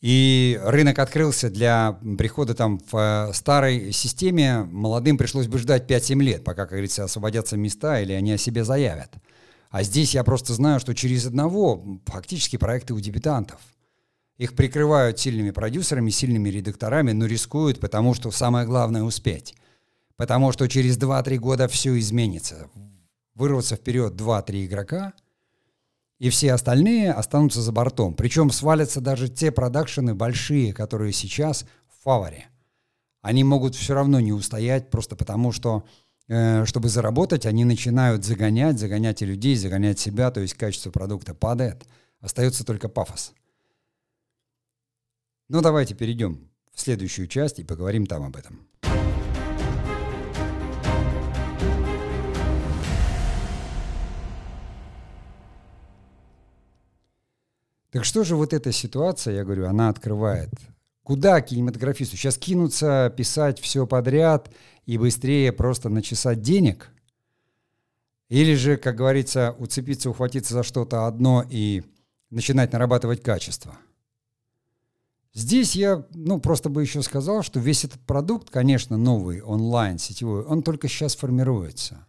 [0.00, 4.62] И рынок открылся для прихода там в э, старой системе.
[4.62, 8.64] Молодым пришлось бы ждать 5-7 лет, пока, как говорится, освободятся места или они о себе
[8.64, 9.12] заявят.
[9.70, 13.60] А здесь я просто знаю, что через одного фактически проекты у дебютантов.
[14.36, 19.54] Их прикрывают сильными продюсерами, сильными редакторами, но рискуют, потому что самое главное успеть.
[20.16, 22.68] Потому что через 2-3 года все изменится.
[23.34, 25.14] Вырваться вперед 2-3 игрока–
[26.20, 28.14] и все остальные останутся за бортом.
[28.14, 32.48] Причем свалятся даже те продакшены большие, которые сейчас в фаворе.
[33.22, 35.82] Они могут все равно не устоять, просто потому что,
[36.30, 41.84] чтобы заработать, они начинают загонять, загонять и людей, загонять себя, то есть качество продукта падает.
[42.20, 43.32] Остается только пафос.
[45.48, 48.60] Ну давайте перейдем в следующую часть и поговорим там об этом.
[57.90, 60.50] Так что же вот эта ситуация, я говорю, она открывает?
[61.02, 62.16] Куда кинематографисту?
[62.16, 64.48] Сейчас кинуться, писать все подряд
[64.90, 66.90] и быстрее просто начесать денег?
[68.28, 71.84] Или же, как говорится, уцепиться, ухватиться за что-то одно и
[72.30, 73.78] начинать нарабатывать качество?
[75.32, 80.42] Здесь я, ну, просто бы еще сказал, что весь этот продукт, конечно, новый, онлайн, сетевой,
[80.42, 82.04] он только сейчас формируется.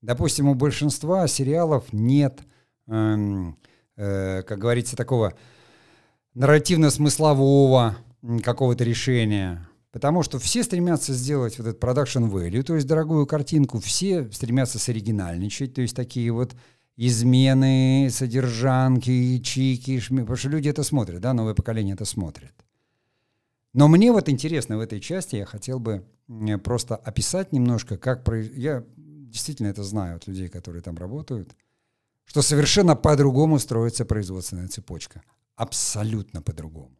[0.00, 2.40] Допустим, у большинства сериалов нет
[2.86, 3.58] эм,
[3.96, 5.34] э, как говорится, такого
[6.32, 7.96] нарративно-смыслового
[8.42, 9.68] какого-то решения.
[9.92, 14.78] Потому что все стремятся сделать вот этот production value, то есть дорогую картинку, все стремятся
[14.78, 16.56] соригинальничать, то есть такие вот
[16.96, 22.54] измены, содержанки, чики, шми, потому что люди это смотрят, да, новое поколение это смотрит.
[23.74, 26.04] Но мне вот интересно в этой части, я хотел бы
[26.64, 28.24] просто описать немножко, как...
[28.24, 28.40] Про...
[28.40, 31.54] Я действительно это знаю от людей, которые там работают–
[32.24, 35.22] что совершенно по-другому строится производственная цепочка.
[35.56, 36.96] Абсолютно по-другому.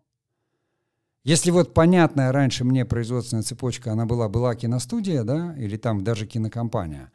[1.25, 6.27] Если вот понятная раньше мне производственная цепочка, она была, была киностудия, да, или там даже
[6.27, 7.13] кинокомпания,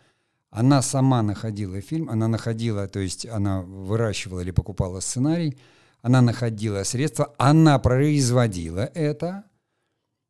[0.49, 5.57] она сама находила фильм, она находила, то есть она выращивала или покупала сценарий,
[6.01, 9.43] она находила средства, она производила это,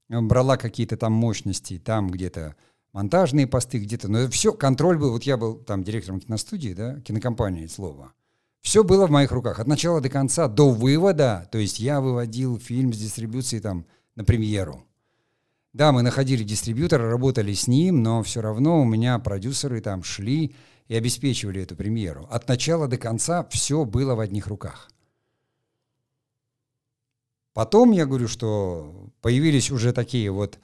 [0.10, 2.56] брала какие-то там мощности, там где-то
[2.94, 7.68] монтажные посты где-то, но все, контроль был, вот я был там директором киностудии, да, кинокомпании,
[7.68, 8.12] слово.
[8.62, 12.60] Все было в моих руках, от начала до конца, до вывода, то есть я выводил
[12.60, 13.86] фильм с дистрибуции там
[14.16, 14.84] на премьеру.
[15.74, 20.56] Да, мы находили дистрибьютора, работали с ним, но все равно у меня продюсеры там шли
[20.88, 22.28] и обеспечивали эту премьеру.
[22.32, 24.90] От начала до конца все было в одних руках.
[27.54, 30.60] Потом я говорю, что появились уже такие вот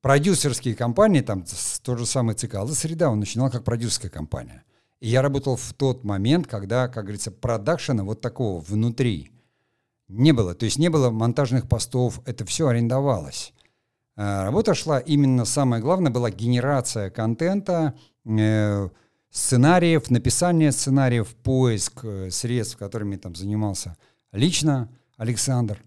[0.00, 1.44] продюсерские компании, там
[1.82, 4.64] тот же самый ЦК, «Алла Среда», он начинал как продюсерская компания.
[5.00, 9.30] И я работал в тот момент, когда, как говорится, продакшена вот такого внутри
[10.08, 10.54] не было.
[10.54, 13.52] То есть не было монтажных постов, это все арендовалось.
[14.16, 17.94] А, работа шла именно, самое главное, была генерация контента,
[18.26, 18.88] э,
[19.30, 23.96] сценариев, написание сценариев, поиск э, средств, которыми там занимался
[24.32, 25.82] лично Александр.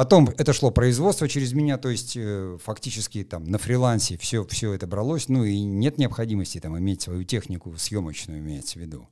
[0.00, 4.72] Потом это шло производство через меня, то есть э, фактически там на фрилансе все, все
[4.72, 9.10] это бралось, ну и нет необходимости там иметь свою технику съемочную, имеется в виду.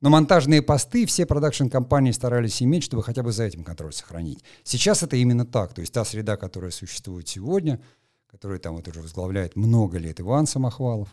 [0.00, 4.44] Но монтажные посты все продакшн-компании старались иметь, чтобы хотя бы за этим контроль сохранить.
[4.62, 5.74] Сейчас это именно так.
[5.74, 7.80] То есть та среда, которая существует сегодня,
[8.28, 11.08] которую там вот уже возглавляет много лет Иван Самохвалов,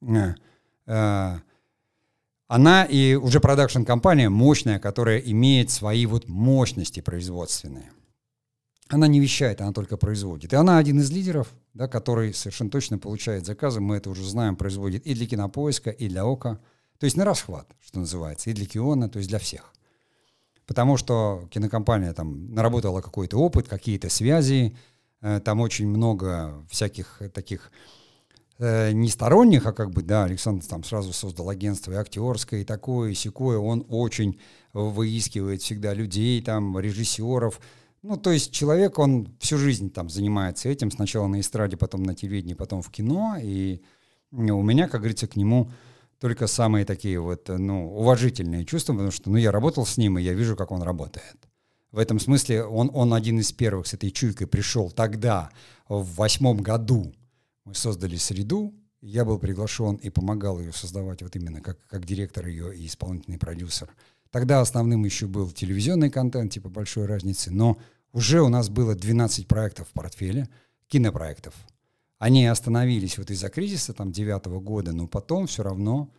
[0.00, 0.32] э,
[0.86, 1.38] э,
[2.48, 7.90] она и уже продакшн-компания мощная, которая имеет свои вот мощности производственные.
[8.90, 10.52] Она не вещает, она только производит.
[10.52, 14.56] И она один из лидеров, да, который совершенно точно получает заказы, мы это уже знаем,
[14.56, 16.60] производит и для кинопоиска, и для ОКО–
[17.00, 19.72] то есть на расхват, что называется, и для Киона, то есть для всех.
[20.66, 24.76] Потому что кинокомпания там наработала какой-то опыт, какие-то связи,
[25.22, 27.72] э, там очень много всяких таких
[28.58, 33.12] э, не а как бы, да, Александр там сразу создал агентство и актерское, и такое,
[33.12, 34.38] и секое, он очень
[34.74, 37.62] выискивает всегда людей, там, режиссеров,
[38.02, 42.14] ну, то есть человек, он всю жизнь там занимается этим, сначала на эстраде, потом на
[42.14, 43.82] телевидении, потом в кино, и
[44.30, 45.70] у меня, как говорится, к нему
[46.18, 50.22] только самые такие вот, ну, уважительные чувства, потому что, ну, я работал с ним, и
[50.22, 51.36] я вижу, как он работает.
[51.92, 55.50] В этом смысле он, он один из первых с этой чуйкой пришел тогда,
[55.88, 57.12] в восьмом году.
[57.64, 62.46] Мы создали среду, я был приглашен и помогал ее создавать вот именно как, как директор
[62.46, 63.90] ее и исполнительный продюсер.
[64.30, 67.78] Тогда основным еще был телевизионный контент, типа большой разницы, но
[68.12, 70.48] уже у нас было 12 проектов в портфеле,
[70.88, 71.54] кинопроектов.
[72.18, 76.12] Они остановились вот из-за кризиса там девятого года, но потом все равно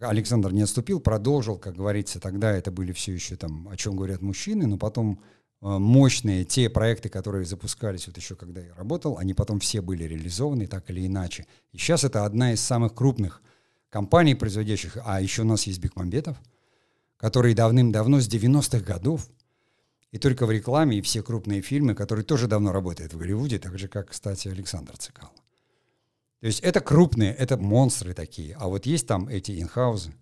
[0.00, 4.20] Александр не отступил, продолжил, как говорится, тогда это были все еще там, о чем говорят
[4.20, 5.20] мужчины, но потом
[5.62, 10.04] э, мощные те проекты, которые запускались вот еще когда я работал, они потом все были
[10.04, 11.46] реализованы так или иначе.
[11.72, 13.42] И сейчас это одна из самых крупных
[13.94, 16.36] компаний, производящих, а еще у нас есть Бекмамбетов,
[17.16, 19.28] который давным-давно, с 90-х годов,
[20.10, 23.78] и только в рекламе, и все крупные фильмы, которые тоже давно работают в Голливуде, так
[23.78, 25.30] же, как, кстати, Александр Цикал.
[26.40, 30.12] То есть это крупные, это монстры такие, а вот есть там эти инхаузы.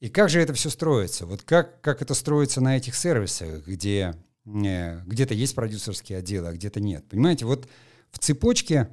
[0.00, 1.26] И как же это все строится?
[1.26, 4.14] Вот как, как это строится на этих сервисах, где
[4.46, 7.06] э, где-то есть продюсерские отделы, а где-то нет.
[7.10, 7.68] Понимаете, вот
[8.10, 8.88] в цепочке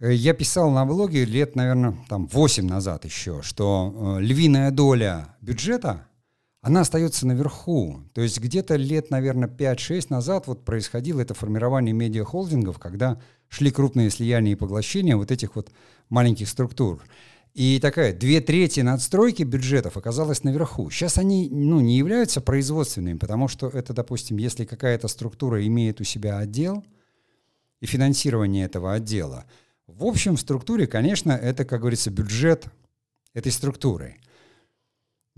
[0.00, 6.08] я писал на блоге лет, наверное, там 8 назад еще, что э, львиная доля бюджета
[6.60, 8.02] она остается наверху.
[8.14, 14.10] То есть где-то лет, наверное, 5-6 назад вот происходило это формирование медиахолдингов, когда шли крупные
[14.10, 15.70] слияния и поглощения вот этих вот
[16.08, 17.02] маленьких структур.
[17.54, 20.90] И такая две трети надстройки бюджетов оказалась наверху.
[20.90, 26.04] Сейчас они ну, не являются производственными, потому что это, допустим, если какая-то структура имеет у
[26.04, 26.84] себя отдел
[27.80, 29.44] и финансирование этого отдела,
[29.88, 32.66] в общем структуре, конечно, это, как говорится, бюджет
[33.34, 34.16] этой структуры–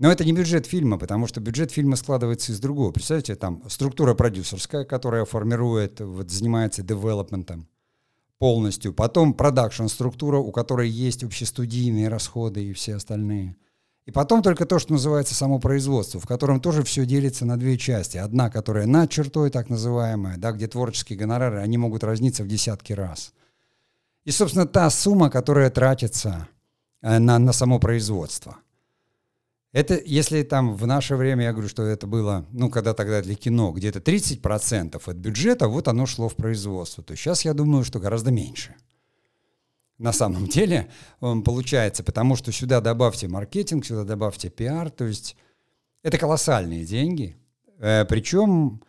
[0.01, 2.91] но это не бюджет фильма, потому что бюджет фильма складывается из другого.
[2.91, 7.67] Представляете, там структура продюсерская, которая формирует, вот, занимается девелопментом
[8.39, 8.95] полностью.
[8.95, 13.55] Потом продакшн структура, у которой есть общестудийные расходы и все остальные.
[14.07, 17.77] И потом только то, что называется само производство, в котором тоже все делится на две
[17.77, 18.17] части.
[18.17, 22.93] Одна, которая над чертой, так называемая, да, где творческие гонорары, они могут разниться в десятки
[22.93, 23.33] раз.
[24.25, 26.47] И, собственно, та сумма, которая тратится
[27.01, 28.57] э, на, на само производство–
[29.73, 33.35] это, если там в наше время, я говорю, что это было, ну, когда тогда для
[33.35, 37.99] кино, где-то 30% от бюджета, вот оно шло в производство, то сейчас я думаю, что
[37.99, 38.75] гораздо меньше.
[39.97, 40.89] На самом деле
[41.21, 45.37] он получается, потому что сюда добавьте маркетинг, сюда добавьте пиар, то есть
[46.03, 47.37] это колоссальные деньги.
[47.79, 48.81] Э, причем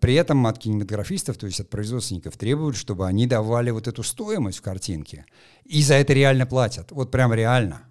[0.00, 4.58] при этом от кинематографистов, то есть от производственников требуют, чтобы они давали вот эту стоимость
[4.58, 5.26] в картинке.
[5.64, 6.92] И за это реально платят.
[6.92, 7.84] Вот прям реально.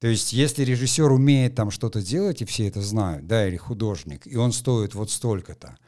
[0.00, 4.26] То есть, если режиссер умеет там что-то делать, и все это знают, да, или художник,
[4.26, 5.78] и он стоит вот столько-то,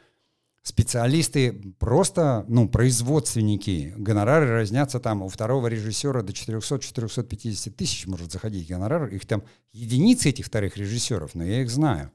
[0.62, 8.66] специалисты просто, ну, производственники, гонорары разнятся там у второго режиссера до 400-450 тысяч может заходить
[8.66, 12.10] гонорар, их там единицы этих вторых режиссеров, но я их знаю.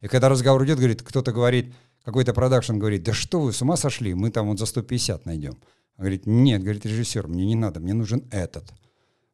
[0.00, 1.74] И когда разговор идет, говорит, кто-то говорит,
[2.06, 5.54] какой-то продакшн говорит, да что вы, с ума сошли, мы там вот за 150 найдем.
[5.96, 8.72] Он говорит, нет, говорит режиссер, мне не надо, мне нужен этот.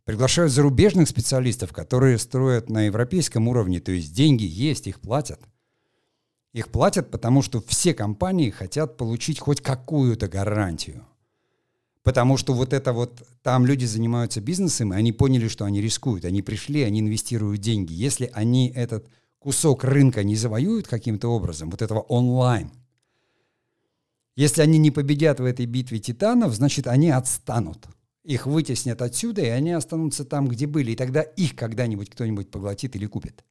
[0.04, 5.38] Приглашают зарубежных специалистов, которые строят на европейском уровне, то есть деньги есть, их платят.
[6.54, 11.04] Их платят, потому что все компании хотят получить хоть какую-то гарантию.
[12.02, 16.24] Потому что вот это вот, там люди занимаются бизнесом, и они поняли, что они рискуют.
[16.24, 17.92] Они пришли, они инвестируют деньги.
[17.92, 19.06] Если они этот
[19.42, 22.70] кусок рынка не завоюют каким-то образом, вот этого онлайн,
[24.34, 27.86] если они не победят в этой битве титанов, значит, они отстанут.
[28.24, 30.92] Их вытеснят отсюда, и они останутся там, где были.
[30.92, 33.44] И тогда их когда-нибудь кто-нибудь поглотит или купит.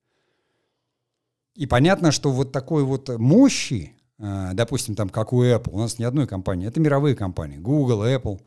[1.56, 6.00] И понятно, что вот такой вот мощи, а, допустим, там, как у Apple, у нас
[6.00, 8.42] ни одной компании, это мировые компании, Google, Apple.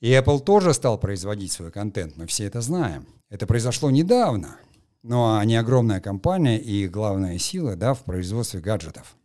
[0.00, 3.06] И Apple тоже стал производить свой контент, мы все это знаем.
[3.30, 4.58] Это произошло недавно,
[5.08, 9.16] но они огромная компания и главная сила да, в производстве гаджетов.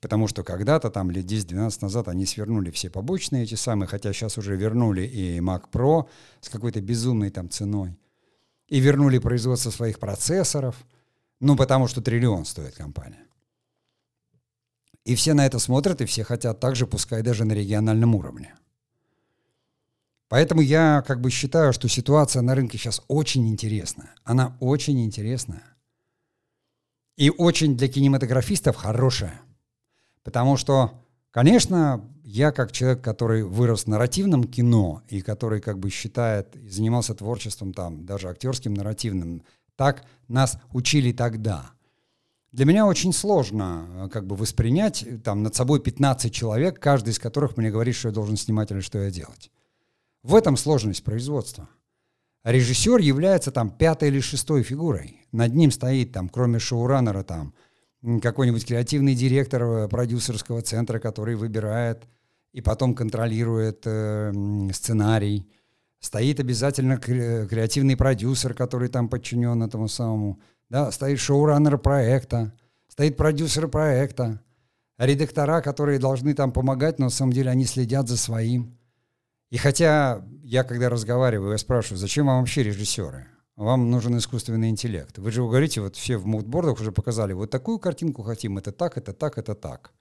[0.00, 4.38] Потому что когда-то, там лет 10-12 назад, они свернули все побочные эти самые, хотя сейчас
[4.38, 6.08] уже вернули и Mac Pro
[6.40, 7.98] с какой-то безумной там ценой.
[8.68, 10.74] И вернули производство своих процессоров,
[11.38, 13.26] ну, потому что триллион стоит компания.
[15.04, 18.54] И все на это смотрят, и все хотят так же, пускай даже на региональном уровне.
[20.28, 24.14] Поэтому я как бы считаю, что ситуация на рынке сейчас очень интересная.
[24.24, 25.62] Она очень интересная.
[27.16, 29.40] И очень для кинематографистов хорошая.
[30.22, 35.90] Потому что, конечно, я как человек, который вырос в нарративном кино и который как бы
[35.90, 39.42] считает, и занимался творчеством там, даже актерским нарративным,
[39.76, 41.70] так нас учили тогда–
[42.56, 47.10] для меня очень сложно э, как бы воспринять э, там над собой 15 человек, каждый
[47.10, 49.50] из которых мне говорит, что я должен снимать или что я делать.
[50.26, 51.68] В этом сложность производства.
[52.42, 55.20] Режиссер является там пятой или шестой фигурой.
[55.30, 57.54] Над ним стоит там, кроме шоураннера, там
[58.20, 62.08] какой-нибудь креативный директор э, продюсерского центра, который выбирает
[62.52, 64.32] и потом контролирует э,
[64.72, 65.48] сценарий.
[66.00, 72.52] Стоит обязательно креативный продюсер, который там подчинен этому самому да, стоит шоураннер проекта,
[72.88, 74.42] стоит продюсер проекта,
[74.98, 78.75] редактора, которые должны там помогать, но на самом деле они следят за своим.
[79.56, 83.26] И хотя я, когда разговариваю, я спрашиваю, зачем вам вообще режиссеры?
[83.56, 85.16] Вам нужен искусственный интеллект.
[85.16, 88.98] Вы же говорите, вот все в мудбордах уже показали, вот такую картинку хотим, это так,
[88.98, 89.92] это так, это так.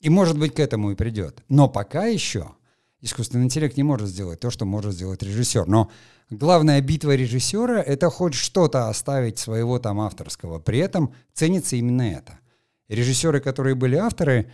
[0.00, 1.44] И может быть к этому и придет.
[1.48, 2.56] Но пока еще
[3.00, 5.68] искусственный интеллект не может сделать то, что может сделать режиссер.
[5.68, 5.88] Но
[6.28, 10.58] главная битва режиссера— это хоть что-то оставить своего там авторского.
[10.58, 12.40] При этом ценится именно это.
[12.88, 14.50] Режиссеры, которые были авторы,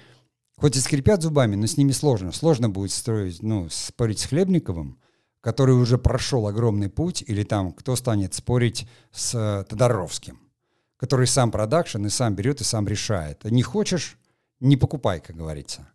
[0.59, 2.33] хоть и скрипят зубами, но с ними сложно.
[2.33, 4.99] Сложно будет строить, ну, спорить с Хлебниковым,
[5.41, 10.41] который уже прошел огромный путь, или там кто станет спорить с э, Тодоровским,
[10.97, 13.45] который сам продакшн и сам берет и сам решает.
[13.45, 14.19] Не хочешь—
[14.61, 15.89] не покупай, как говорится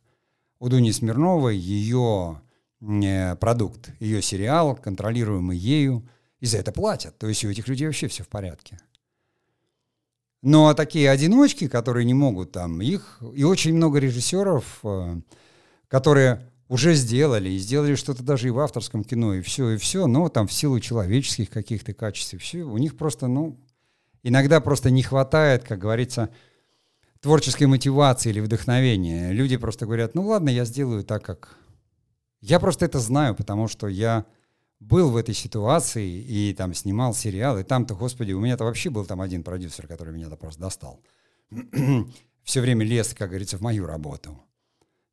[0.64, 2.42] у Дуни Смирновой ее
[2.80, 6.08] э, продукт, ее сериал, контролируемый ею,
[6.40, 7.18] и за это платят.
[7.18, 8.80] То есть у этих людей вообще все в порядке.
[10.44, 15.22] Но такие одиночки, которые не могут там, их, и очень много режиссеров, э,
[15.88, 20.06] которые уже сделали, и сделали что-то даже и в авторском кино, и все, и все,
[20.06, 23.58] но там в силу человеческих каких-то качеств, и все, у них просто, ну,
[24.22, 26.30] иногда просто не хватает, как говорится,
[27.22, 29.32] творческой мотивации или вдохновения.
[29.32, 31.56] Люди просто говорят, ну ладно, я сделаю так, как...
[32.42, 34.26] Я просто это знаю, потому что я
[34.88, 39.06] был в этой ситуации и там снимал сериал, и там-то, господи, у меня-то вообще был
[39.06, 41.00] там один продюсер, который меня-то просто достал.
[42.44, 44.42] Все время лез, как говорится, в мою работу.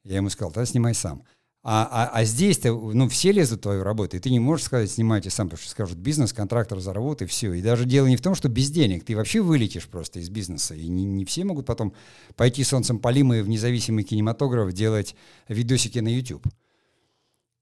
[0.04, 1.24] Я ему сказал, тогда снимай сам.
[1.62, 4.90] А, а, а здесь-то, ну, все лезут в твою работу, и ты не можешь сказать,
[4.90, 7.52] снимайте сам, потому что скажут, бизнес, контрактор разорвут, и все.
[7.52, 10.74] И даже дело не в том, что без денег, ты вообще вылетишь просто из бизнеса,
[10.74, 11.92] и не, не все могут потом
[12.34, 15.14] пойти солнцем полимые в независимый кинематограф делать
[15.48, 16.46] видосики на YouTube.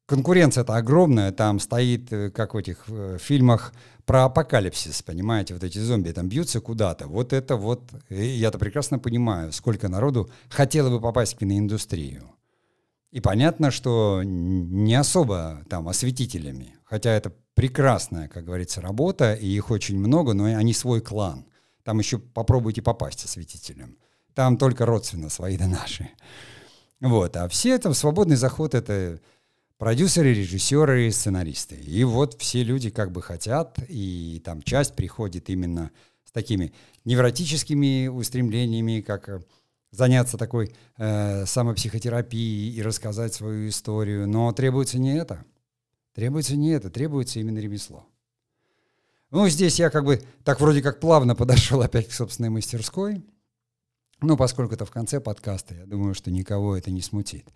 [0.09, 3.75] Конкуренция-то огромная, там стоит, э, как в этих э, фильмах
[4.07, 7.07] про апокалипсис, понимаете, вот эти зомби там бьются куда-то.
[7.07, 12.23] Вот это вот, я-то прекрасно понимаю, сколько народу хотело бы попасть в киноиндустрию.
[13.11, 19.71] И понятно, что не особо там осветителями, хотя это прекрасная, как говорится, работа, и их
[19.71, 21.45] очень много, но они свой клан.
[21.85, 23.99] Там еще попробуйте попасть осветителем.
[24.33, 26.09] Там только родственно свои да наши.
[27.01, 27.37] Вот.
[27.37, 29.21] А все это свободный заход— это
[29.79, 31.77] продюсеры, режиссеры, сценаристы.
[31.77, 35.91] И вот все люди как бы хотят, и там часть приходит именно
[36.25, 36.73] с такими
[37.05, 39.41] невротическими устремлениями, как
[39.91, 44.29] заняться такой э, самопсихотерапией и рассказать свою историю.
[44.29, 45.45] Но требуется не это.
[46.15, 48.05] Требуется не это, требуется именно ремесло.
[49.31, 53.25] Ну, здесь я как бы так вроде как плавно подошел опять к собственной мастерской.
[54.21, 57.47] Ну, поскольку это в конце подкаста, я думаю, что никого это не смутит.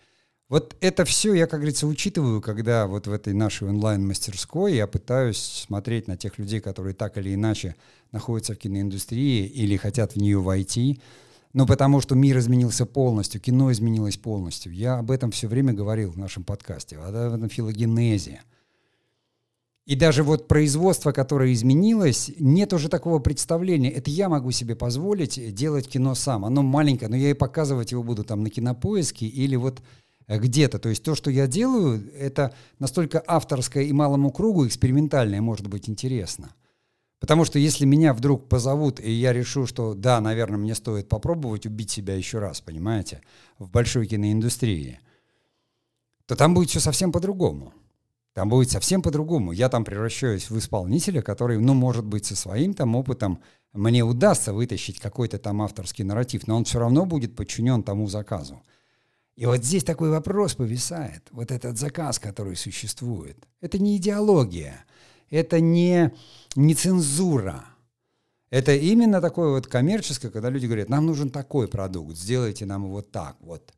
[0.49, 5.39] Вот это все я, как говорится, учитываю, когда вот в этой нашей онлайн-мастерской я пытаюсь
[5.39, 7.75] смотреть на тех людей, которые так или иначе
[8.11, 11.01] находятся в киноиндустрии или хотят в нее войти,
[11.55, 14.73] но потому что мир изменился полностью, кино изменилось полностью.
[14.73, 18.43] Я об этом все время говорил в нашем подкасте, об этом филогенезе.
[19.85, 23.91] И даже вот производство, которое изменилось, нет уже такого представления.
[23.91, 26.45] Это я могу себе позволить делать кино сам.
[26.45, 29.83] Оно маленькое, но я и показывать его буду там на кинопоиске или вот
[30.29, 30.79] где-то.
[30.79, 35.89] То есть то, что я делаю, это настолько авторское и малому кругу экспериментальное может быть
[35.89, 36.55] интересно.
[37.23, 41.67] Потому что если меня вдруг позовут, и я решу, что да, наверное, мне стоит попробовать
[41.67, 43.23] убить себя еще раз, понимаете,
[43.59, 44.99] в большой киноиндустрии,
[46.27, 47.73] то там будет все совсем по-другому.
[48.35, 49.53] Там будет совсем по-другому.
[49.53, 53.41] Я там превращаюсь в исполнителя, который, ну, может быть, со своим там опытом
[53.73, 58.63] мне удастся вытащить какой-то там авторский нарратив, но он все равно будет подчинен тому заказу.
[59.37, 61.23] И вот здесь такой вопрос повисает.
[61.31, 63.37] Вот этот заказ, который существует.
[63.61, 64.85] Это не идеология,
[65.31, 66.13] это не,
[66.55, 67.65] не цензура.
[68.51, 73.01] Это именно такое вот коммерческое, когда люди говорят, нам нужен такой продукт, сделайте нам его
[73.01, 73.73] так, вот.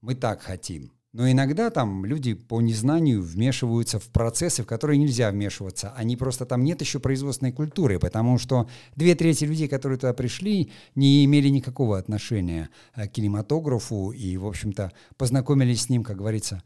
[0.00, 0.92] Мы так хотим.
[1.12, 5.92] Но иногда там люди по незнанию вмешиваются в процессы, в которые нельзя вмешиваться.
[5.96, 10.70] Они просто там нет еще производственной культуры, потому что две трети людей, которые туда пришли,
[10.94, 16.62] не имели никакого отношения к кинематографу и, в общем-то, познакомились с ним, как говорится,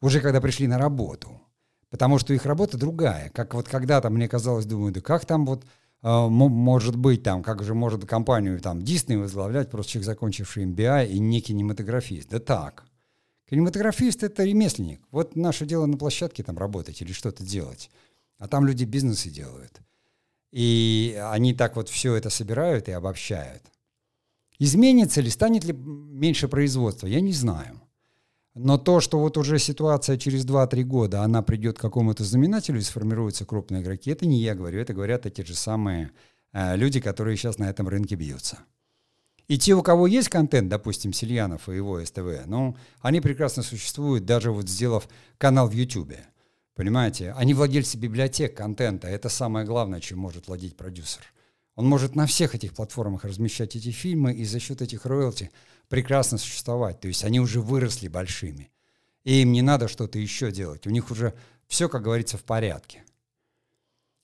[0.00, 1.42] уже когда пришли на работу.
[1.90, 3.28] Потому что их работа другая.
[3.30, 5.64] Как вот когда-то мне казалось, думаю, да как там вот
[6.00, 11.08] Uh, может быть там, как же может компанию там Disney возглавлять просто человек, закончивший MBA
[11.08, 12.28] и не кинематографист.
[12.28, 12.87] Да так.
[13.48, 15.00] Кинематографист— это ремесленник.
[15.10, 17.90] Вот наше дело на площадке там работать или что-то делать.
[18.38, 19.80] А там люди бизнесы делают.
[20.52, 23.62] И они так вот все это собирают и обобщают.
[24.58, 27.80] Изменится ли, станет ли меньше производства, я не знаю.
[28.54, 32.82] Но то, что вот уже ситуация через 2-3 года, она придет к какому-то знаменателю и
[32.82, 36.10] сформируются крупные игроки, это не я говорю, это говорят эти же самые
[36.52, 38.58] э, люди, которые сейчас на этом рынке бьются.
[39.48, 44.26] И те, у кого есть контент, допустим, Сильянов и его СТВ, ну, они прекрасно существуют,
[44.26, 46.26] даже вот сделав канал в Ютубе.
[46.74, 47.32] Понимаете?
[47.32, 49.08] Они владельцы библиотек контента.
[49.08, 51.22] Это самое главное, чем может владеть продюсер.
[51.74, 55.50] Он может на всех этих платформах размещать эти фильмы и за счет этих роялти
[55.88, 57.00] прекрасно существовать.
[57.00, 58.70] То есть они уже выросли большими.
[59.24, 60.86] И им не надо что-то еще делать.
[60.86, 61.34] У них уже
[61.66, 63.02] все, как говорится, в порядке.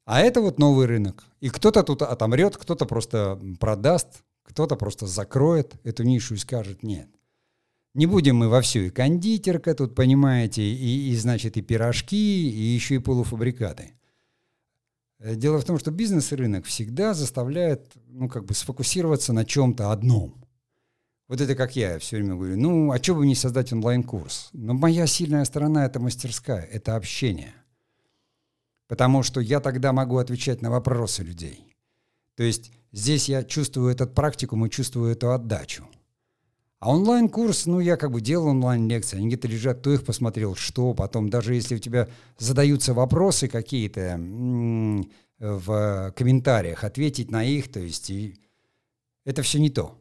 [0.04, 1.24] А это вот новый рынок.
[1.40, 7.09] И кто-то тут отомрет, кто-то просто продаст, кто-то просто закроет эту нишу и скажет нет.
[7.95, 12.74] Не будем мы во всю и кондитерка тут, понимаете, и, и значит, и пирожки, и
[12.74, 13.92] еще и полуфабрикаты.
[15.20, 19.45] Э, дело в том, что бизнес и рынок всегда заставляет, ну, как бы сфокусироваться на
[19.45, 20.45] чем-то одном.
[21.28, 24.51] Вот это как я все время говорю, ну, а что бы не создать онлайн-курс?
[24.53, 27.55] Но моя сильная сторона— это мастерская, это общение.
[28.88, 31.73] Потому что я тогда могу отвечать на вопросы людей.
[32.37, 35.85] То есть Здесь я чувствую этот практикум и чувствую эту отдачу.
[36.78, 40.95] А онлайн-курс, ну, я как бы делал онлайн-лекции, они где-то лежат, то их посмотрел, что,
[40.95, 42.09] потом даже если у тебя
[42.39, 44.16] задаются вопросы какие-то
[45.41, 48.39] в комментариях, ответить на их, то есть и
[49.24, 49.99] это все не то.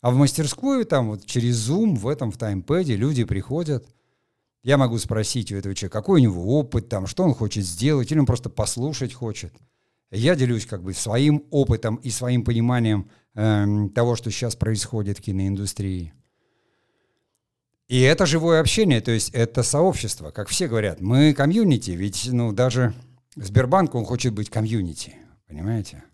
[0.00, 3.86] А в мастерскую там вот через Zoom в этом, в таймпэде люди приходят,
[4.62, 8.10] я могу спросить у этого человека, какой у него опыт там, что он хочет сделать,
[8.10, 9.52] или он просто послушать хочет–
[10.18, 15.22] я делюсь как бы своим опытом и своим пониманием э, того, что сейчас происходит в
[15.22, 16.12] киноиндустрии.
[17.88, 21.00] И это живое общение, то есть это сообщество, как все говорят.
[21.00, 22.94] Мы комьюнити, ведь ну, даже
[23.36, 25.14] Сбербанк, он хочет быть комьюнити,
[25.46, 26.04] понимаете?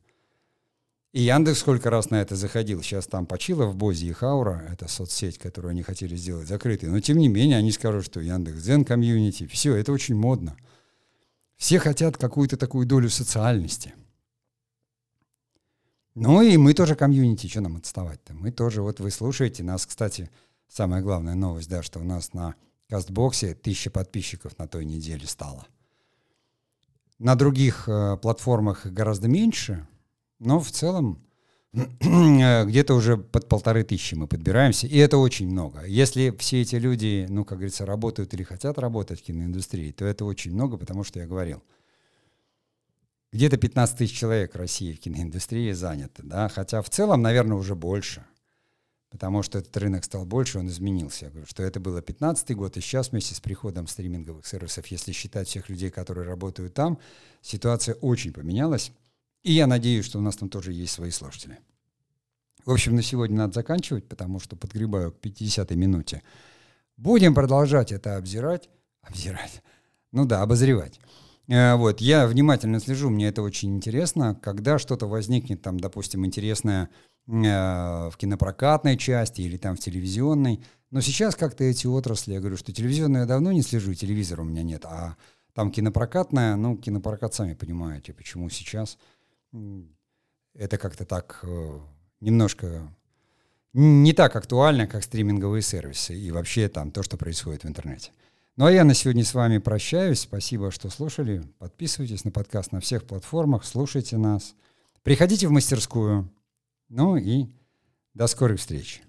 [1.13, 2.83] И Яндекс сколько раз на это заходил.
[2.83, 6.87] Сейчас там почила в бозе их Аура, это соцсеть, которую они хотели сделать закрытой.
[6.87, 9.47] Но тем не менее они скажут, что Яндекс Дзен комьюнити.
[9.47, 10.57] Все, это очень модно.
[11.59, 13.95] Все хотят какую-то такую долю социальности.
[16.15, 18.33] Ну и мы тоже комьюнити, что нам отставать-то?
[18.33, 20.31] Мы тоже, вот вы слушаете нас, кстати,
[20.69, 22.55] самая главная новость, да, что у нас на
[22.89, 25.67] Кастбоксе тысяча подписчиков на той неделе стало.
[27.19, 29.87] На других э, платформах гораздо меньше,
[30.39, 31.21] но в целом
[31.73, 35.85] где-то уже под полторы тысячи мы подбираемся, и это очень много.
[35.85, 40.25] Если все эти люди, ну, как говорится, работают или хотят работать в киноиндустрии, то это
[40.25, 41.63] очень много, потому что я говорил,
[43.33, 47.75] где-то 15 тысяч человек в России в киноиндустрии заняты, да, хотя в целом, наверное, уже
[47.75, 48.25] больше,
[49.11, 51.27] потому что этот рынок стал больше, он изменился.
[51.27, 55.13] Я говорю, что это было 15 год, и сейчас вместе с приходом стриминговых сервисов, если
[55.13, 56.99] считать всех людей, которые работают там,
[57.43, 58.91] ситуация очень поменялась.
[59.43, 61.59] И я надеюсь, что у нас там тоже есть свои слушатели.
[62.65, 66.23] В общем, на сегодня надо заканчивать, потому что подгребаю к 50-й минуте.
[66.97, 68.69] Будем продолжать это обзирать.
[69.03, 69.63] Обзирать.
[70.13, 71.01] Ну да, обозревать.
[71.47, 74.35] Э, вот, я внимательно слежу, мне это очень интересно.
[74.35, 76.91] Когда что-то возникнет, там, допустим, интересное
[77.29, 80.65] в кинопрокатной части или там в телевизионной.
[80.91, 84.45] Но сейчас как-то эти отрасли, я говорю, что телевизионную я давно не слежу, телевизора у
[84.47, 85.17] меня нет, а
[85.53, 88.97] там кинопрокатная, ну, кинопрокат, сами понимаете, почему сейчас
[90.55, 91.81] это как-то так э,
[92.21, 92.93] немножко
[93.73, 98.13] не так актуально, как стриминговые сервисы и вообще там то, что происходит в интернете.
[98.57, 100.21] Ну а я на сегодня с вами прощаюсь.
[100.21, 101.45] Спасибо, что слушали.
[101.59, 104.55] Подписывайтесь на подкаст на всех платформах, слушайте нас.
[105.03, 106.29] Приходите в мастерскую.
[106.89, 107.47] Ну и
[108.15, 109.08] до скорой встречи.